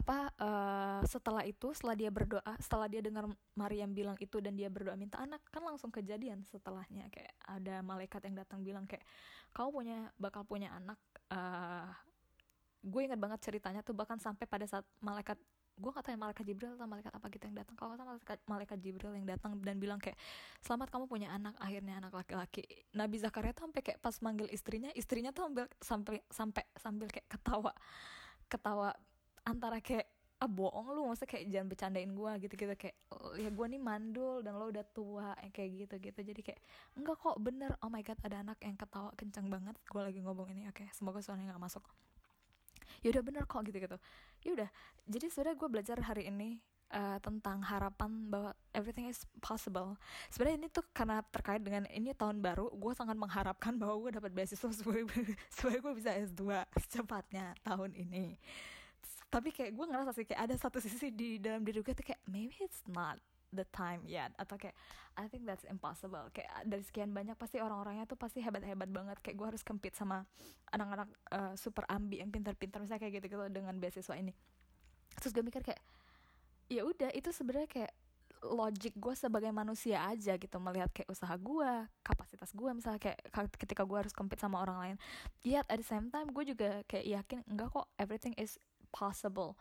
apa 0.00 0.32
uh, 0.40 1.00
setelah 1.04 1.44
itu 1.44 1.76
setelah 1.76 1.92
dia 1.92 2.08
berdoa 2.08 2.56
setelah 2.56 2.88
dia 2.88 3.04
dengar 3.04 3.28
Maryam 3.52 3.92
bilang 3.92 4.16
itu 4.16 4.40
dan 4.40 4.56
dia 4.56 4.72
berdoa 4.72 4.96
minta 4.96 5.20
anak 5.20 5.44
kan 5.52 5.60
langsung 5.60 5.92
kejadian 5.92 6.40
setelahnya. 6.48 7.12
Kayak 7.12 7.36
ada 7.44 7.84
malaikat 7.84 8.24
yang 8.24 8.40
datang 8.40 8.64
bilang 8.64 8.88
kayak 8.88 9.04
kau 9.52 9.68
punya 9.68 10.08
bakal 10.16 10.48
punya 10.48 10.72
anak 10.72 10.96
uh, 11.28 11.84
gue 12.80 13.00
ingat 13.04 13.20
banget 13.20 13.44
ceritanya 13.44 13.84
tuh 13.84 13.92
bahkan 13.92 14.16
sampai 14.16 14.48
pada 14.48 14.64
saat 14.64 14.88
malaikat 15.04 15.36
gue 15.80 15.92
kata 15.92 16.12
malaikat 16.12 16.44
Jibril 16.44 16.76
atau 16.76 16.88
malaikat 16.88 17.12
apa 17.12 17.26
gitu 17.32 17.44
yang 17.48 17.56
datang. 17.60 17.76
Kalau 17.76 17.92
kata 17.96 18.04
malaikat 18.04 18.38
malaikat 18.48 18.78
Jibril 18.80 19.12
yang 19.16 19.28
datang 19.28 19.60
dan 19.60 19.76
bilang 19.80 20.00
kayak 20.00 20.16
selamat 20.64 20.92
kamu 20.92 21.04
punya 21.08 21.28
anak 21.32 21.56
akhirnya 21.60 22.00
anak 22.00 22.12
laki-laki. 22.16 22.64
Nabi 22.96 23.16
Zakaria 23.20 23.52
tuh 23.52 23.68
sampai 23.68 23.80
kayak 23.84 24.00
pas 24.00 24.16
manggil 24.24 24.48
istrinya 24.48 24.88
istrinya 24.96 25.32
tuh 25.32 25.48
sampai 25.80 26.24
sampai 26.28 26.64
sambil 26.76 27.08
kayak 27.08 27.28
ketawa 27.28 27.72
ketawa 28.48 28.92
antara 29.44 29.80
kayak 29.80 30.06
ah 30.40 30.48
bohong 30.48 30.96
lu 30.96 31.04
maksudnya 31.04 31.36
kayak 31.36 31.44
jangan 31.52 31.68
bercandain 31.68 32.10
gue 32.16 32.32
gitu 32.48 32.54
gitu. 32.56 32.74
Kayak 32.80 32.96
ya 33.36 33.50
gue 33.52 33.66
nih 33.76 33.80
mandul 33.80 34.40
dan 34.40 34.56
lo 34.56 34.72
udah 34.72 34.84
tua 34.88 35.36
kayak 35.52 35.70
gitu 35.84 35.94
gitu. 36.00 36.20
Jadi 36.32 36.40
kayak 36.40 36.60
enggak 36.96 37.16
kok 37.20 37.36
bener. 37.36 37.76
Oh 37.84 37.92
my 37.92 38.00
god 38.00 38.16
ada 38.24 38.40
anak 38.40 38.56
yang 38.64 38.76
ketawa 38.80 39.12
kencang 39.20 39.52
banget. 39.52 39.76
Gue 39.84 40.00
lagi 40.00 40.20
ngomong 40.24 40.48
ini 40.56 40.64
oke 40.72 40.80
okay, 40.80 40.88
semoga 40.96 41.20
suaranya 41.20 41.52
nggak 41.52 41.64
masuk. 41.68 41.84
Ya 43.04 43.12
udah 43.12 43.22
bener 43.22 43.44
kok 43.44 43.60
gitu 43.68 43.78
gitu. 43.84 43.96
Ya 44.40 44.50
udah 44.56 44.70
jadi 45.04 45.26
sudah 45.28 45.52
gue 45.52 45.68
belajar 45.68 46.00
hari 46.00 46.32
ini 46.32 46.56
uh, 46.88 47.18
tentang 47.20 47.60
harapan 47.60 48.32
bahwa 48.32 48.56
everything 48.72 49.12
is 49.12 49.22
possible. 49.44 49.96
Sebenarnya 50.32 50.56
ini 50.66 50.68
tuh 50.72 50.88
karena 50.96 51.20
terkait 51.28 51.62
dengan 51.62 51.86
ini 51.92 52.16
tahun 52.16 52.40
baru, 52.40 52.72
gue 52.74 52.92
sangat 52.96 53.16
mengharapkan 53.20 53.76
bahwa 53.78 54.08
gue 54.08 54.16
dapat 54.18 54.30
beasiswa 54.34 54.70
supaya, 54.78 55.04
supaya 55.52 55.76
gue 55.78 55.92
bisa 55.92 56.10
S2 56.16 56.64
secepatnya 56.80 57.54
tahun 57.60 57.92
ini 57.92 58.40
tapi 59.30 59.54
kayak 59.54 59.72
gue 59.78 59.86
ngerasa 59.86 60.10
sih 60.10 60.26
kayak 60.26 60.50
ada 60.50 60.54
satu 60.58 60.82
sisi 60.82 61.14
di 61.14 61.38
dalam 61.38 61.62
diri 61.62 61.80
gue 61.80 61.94
tuh 61.94 62.02
kayak 62.02 62.18
maybe 62.26 62.58
it's 62.58 62.82
not 62.90 63.16
the 63.54 63.66
time 63.70 64.02
yet. 64.06 64.34
Atau 64.38 64.58
kayak 64.58 64.74
I 65.18 65.26
think 65.30 65.46
that's 65.46 65.66
impossible. 65.66 66.30
Kayak 66.34 66.50
dari 66.66 66.82
sekian 66.86 67.14
banyak 67.14 67.38
pasti 67.38 67.62
orang-orangnya 67.62 68.06
tuh 68.06 68.18
pasti 68.18 68.42
hebat-hebat 68.42 68.90
banget. 68.90 69.18
Kayak 69.22 69.36
gue 69.38 69.46
harus 69.54 69.62
compete 69.62 69.94
sama 69.94 70.26
anak-anak 70.74 71.08
uh, 71.34 71.54
super 71.58 71.86
ambi 71.90 72.22
yang 72.22 72.30
pintar-pintar 72.30 72.82
misalnya 72.82 73.06
kayak 73.06 73.22
gitu-gitu 73.22 73.46
dengan 73.50 73.78
beasiswa 73.78 74.14
ini. 74.18 74.34
Terus 75.18 75.30
gue 75.34 75.44
mikir 75.46 75.62
kayak 75.62 75.82
ya 76.70 76.86
udah 76.86 77.10
itu 77.14 77.34
sebenarnya 77.34 77.66
kayak 77.70 77.92
logic 78.40 78.96
gue 78.96 79.12
sebagai 79.12 79.52
manusia 79.52 80.00
aja 80.08 80.32
gitu 80.40 80.56
melihat 80.62 80.88
kayak 80.96 81.12
usaha 81.12 81.36
gue 81.36 81.70
kapasitas 82.00 82.48
gue 82.56 82.70
misalnya 82.72 82.96
kayak 82.96 83.20
ketika 83.60 83.84
gue 83.84 83.98
harus 84.00 84.14
compete 84.16 84.40
sama 84.40 84.62
orang 84.64 84.78
lain. 84.78 84.96
Yet 85.44 85.68
at 85.68 85.76
the 85.76 85.86
same 85.86 86.08
time 86.08 86.32
gue 86.32 86.44
juga 86.48 86.80
kayak 86.88 87.04
yakin 87.04 87.38
enggak 87.50 87.68
kok 87.74 87.86
everything 88.00 88.32
is 88.40 88.56
possible 88.92 89.56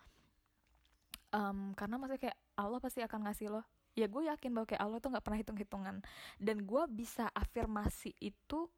um, 1.34 1.74
karena 1.78 1.96
maksudnya 1.98 2.22
kayak 2.30 2.38
Allah 2.58 2.80
pasti 2.82 3.00
akan 3.06 3.30
ngasih 3.30 3.48
lo. 3.54 3.62
Ya 3.98 4.08
gue 4.08 4.30
yakin 4.30 4.54
bahwa 4.54 4.68
kayak 4.70 4.82
Allah 4.86 4.98
tuh 5.02 5.10
nggak 5.12 5.26
pernah 5.26 5.39
hitung 5.42 5.60
hitungan 5.60 5.96
dan 6.39 6.58
gue 6.63 6.84
bisa 6.94 7.28
afirmasi 7.36 8.15
itu 8.22 8.70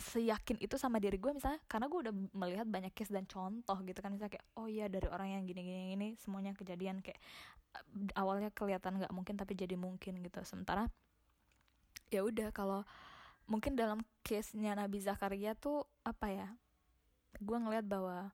seyakin 0.00 0.56
itu 0.62 0.80
sama 0.80 0.96
diri 0.96 1.20
gue 1.20 1.36
misalnya 1.36 1.60
karena 1.68 1.90
gue 1.90 2.08
udah 2.08 2.14
melihat 2.32 2.64
banyak 2.64 2.96
case 2.96 3.12
dan 3.12 3.28
contoh 3.28 3.76
gitu 3.84 3.98
kan. 4.00 4.10
Misalnya 4.10 4.40
kayak 4.40 4.46
oh 4.58 4.66
iya 4.66 4.90
dari 4.90 5.06
orang 5.06 5.38
yang 5.38 5.42
gini 5.46 5.60
gini 5.62 5.82
gini 5.94 6.08
semuanya 6.18 6.56
kejadian 6.56 7.04
kayak 7.04 7.20
awalnya 8.16 8.48
kelihatan 8.50 8.98
nggak 8.98 9.12
mungkin 9.12 9.34
tapi 9.38 9.52
jadi 9.54 9.76
mungkin 9.78 10.24
gitu. 10.24 10.40
Sementara 10.42 10.88
ya 12.10 12.24
udah 12.26 12.50
kalau 12.50 12.82
mungkin 13.46 13.78
dalam 13.78 14.02
case 14.26 14.58
nya 14.58 14.74
Nabi 14.74 14.98
Zakaria 14.98 15.54
tuh 15.54 15.86
apa 16.02 16.26
ya 16.32 16.48
gue 17.38 17.58
ngeliat 17.60 17.84
bahwa 17.86 18.32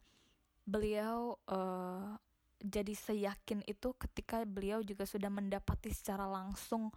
beliau 0.63 1.37
uh, 1.51 2.17
jadi 2.63 2.95
seyakin 2.95 3.67
itu 3.67 3.91
ketika 3.99 4.47
beliau 4.47 4.81
juga 4.87 5.03
sudah 5.03 5.29
mendapati 5.29 5.91
secara 5.91 6.31
langsung 6.31 6.95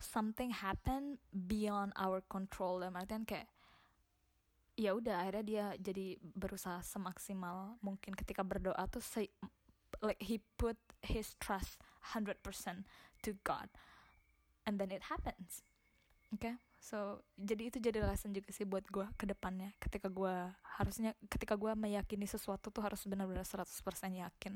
something 0.00 0.52
happen 0.52 1.20
beyond 1.32 1.92
our 2.00 2.24
control. 2.24 2.80
Dan 2.80 2.96
artian 2.96 3.28
kayak 3.28 3.48
ya 4.76 4.96
udah 4.96 5.24
akhirnya 5.24 5.44
dia 5.44 5.66
jadi 5.80 6.20
berusaha 6.20 6.84
semaksimal 6.84 7.80
mungkin 7.80 8.12
ketika 8.12 8.44
berdoa 8.44 8.84
tuh 8.92 9.00
se 9.00 9.32
like 10.04 10.20
he 10.20 10.44
put 10.60 10.76
his 11.00 11.36
trust 11.40 11.80
100% 12.16 12.40
to 13.20 13.36
God. 13.44 13.68
And 14.66 14.80
then 14.80 14.90
it 14.90 15.12
happens. 15.12 15.62
Oke 16.32 16.40
okay? 16.40 16.54
So 16.78 17.24
jadi 17.34 17.72
itu 17.72 17.78
jadi 17.82 18.04
lesson 18.04 18.30
juga 18.36 18.52
sih 18.52 18.68
buat 18.68 18.84
gue 18.88 19.06
ke 19.16 19.24
depannya. 19.26 19.72
Ketika 19.82 20.06
gue 20.12 20.34
harusnya 20.78 21.16
ketika 21.26 21.56
gue 21.56 21.72
meyakini 21.74 22.28
sesuatu 22.28 22.68
tuh 22.68 22.82
harus 22.84 23.02
benar-benar 23.08 23.44
100% 23.44 23.66
yakin. 24.12 24.54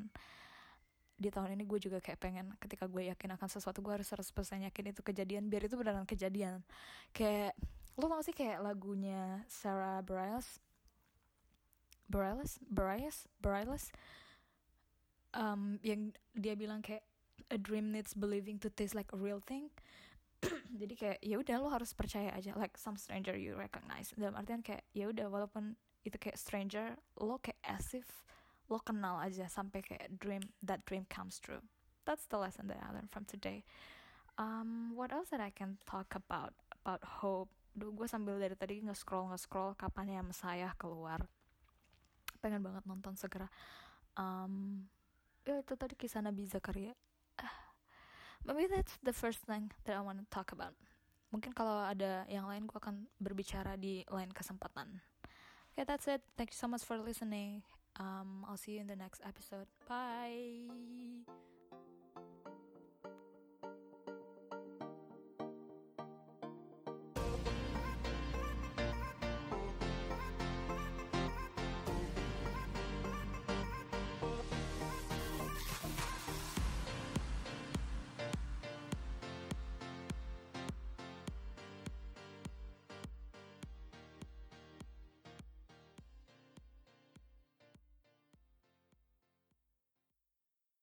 Di 1.21 1.29
tahun 1.29 1.53
ini 1.53 1.69
gue 1.69 1.79
juga 1.81 2.01
kayak 2.01 2.21
pengen 2.21 2.47
ketika 2.57 2.89
gue 2.89 3.13
yakin 3.13 3.37
akan 3.37 3.49
sesuatu 3.49 3.85
gue 3.85 3.93
harus 3.93 4.09
100% 4.09 4.33
yakin 4.69 4.85
itu 4.93 5.01
kejadian 5.05 5.53
biar 5.53 5.69
itu 5.69 5.77
beneran 5.77 6.09
kejadian. 6.09 6.65
Kayak 7.13 7.53
lo 8.01 8.09
tau 8.09 8.23
sih 8.25 8.33
kayak 8.33 8.65
lagunya 8.65 9.45
Sarah 9.51 10.01
Bareilles? 10.01 10.61
Bareilles? 12.09 12.57
Bareilles? 12.67 13.19
Bareilles? 13.39 13.85
Um, 15.31 15.79
yang 15.87 16.11
dia 16.35 16.59
bilang 16.59 16.83
kayak 16.83 17.07
a 17.51 17.59
dream 17.59 17.91
needs 17.95 18.15
believing 18.15 18.59
to 18.59 18.71
taste 18.71 18.95
like 18.95 19.11
a 19.15 19.19
real 19.19 19.43
thing 19.43 19.71
jadi 20.81 20.95
kayak 20.97 21.19
ya 21.21 21.37
udah 21.37 21.57
lo 21.61 21.69
harus 21.69 21.93
percaya 21.93 22.33
aja 22.33 22.57
like 22.57 22.77
some 22.81 22.97
stranger 22.97 23.37
you 23.37 23.53
recognize. 23.57 24.13
Dalam 24.17 24.37
artian 24.37 24.65
kayak 24.65 24.85
ya 24.97 25.13
udah 25.13 25.29
walaupun 25.29 25.77
itu 26.05 26.17
kayak 26.17 26.41
stranger 26.41 26.97
lo 27.21 27.37
kayak 27.41 27.61
as 27.69 27.93
if 27.93 28.09
lo 28.73 28.81
kenal 28.81 29.21
aja 29.21 29.51
sampai 29.51 29.85
kayak 29.85 30.09
dream 30.17 30.41
that 30.65 30.81
dream 30.89 31.05
comes 31.13 31.37
true. 31.37 31.61
That's 32.09 32.25
the 32.33 32.41
lesson 32.41 32.73
that 32.73 32.81
I 32.81 32.89
learned 32.95 33.13
from 33.13 33.29
today. 33.29 33.69
Um 34.41 34.97
what 34.97 35.13
else 35.13 35.29
that 35.35 35.45
I 35.45 35.53
can 35.53 35.77
talk 35.85 36.17
about 36.17 36.57
about 36.73 37.05
hope? 37.21 37.53
Duh, 37.77 37.93
gue 37.93 38.09
sambil 38.09 38.41
dari 38.41 38.57
tadi 38.59 38.83
nge-scroll 38.83 39.31
nge-scroll 39.31 39.77
kapan 39.77 40.19
ya 40.19 40.21
saya 40.33 40.73
keluar. 40.81 41.23
Pengen 42.41 42.65
banget 42.65 42.83
nonton 42.89 43.13
segera. 43.15 43.47
Um 44.17 44.89
ya 45.45 45.61
itu 45.61 45.77
tadi 45.77 45.95
kisah 45.97 46.25
Nabi 46.25 46.49
Zakaria 46.49 46.97
maybe 48.45 48.69
that's 48.69 48.97
the 49.03 49.13
first 49.15 49.41
thing 49.45 49.73
that 49.85 49.97
I 49.97 50.03
want 50.03 50.19
to 50.21 50.27
talk 50.31 50.53
about. 50.53 50.75
Mungkin 51.31 51.55
kalau 51.55 51.87
ada 51.87 52.27
yang 52.27 52.51
lain 52.51 52.67
gue 52.67 52.79
akan 52.79 53.07
berbicara 53.23 53.79
di 53.79 54.03
lain 54.11 54.31
kesempatan. 54.35 54.99
Okay 55.75 55.87
that's 55.87 56.11
it. 56.11 56.23
Thank 56.35 56.51
you 56.51 56.59
so 56.59 56.67
much 56.67 56.83
for 56.83 56.99
listening. 56.99 57.63
Um 57.99 58.43
I'll 58.51 58.59
see 58.59 58.79
you 58.79 58.83
in 58.83 58.91
the 58.91 58.99
next 58.99 59.23
episode. 59.23 59.71
Bye 59.87 60.67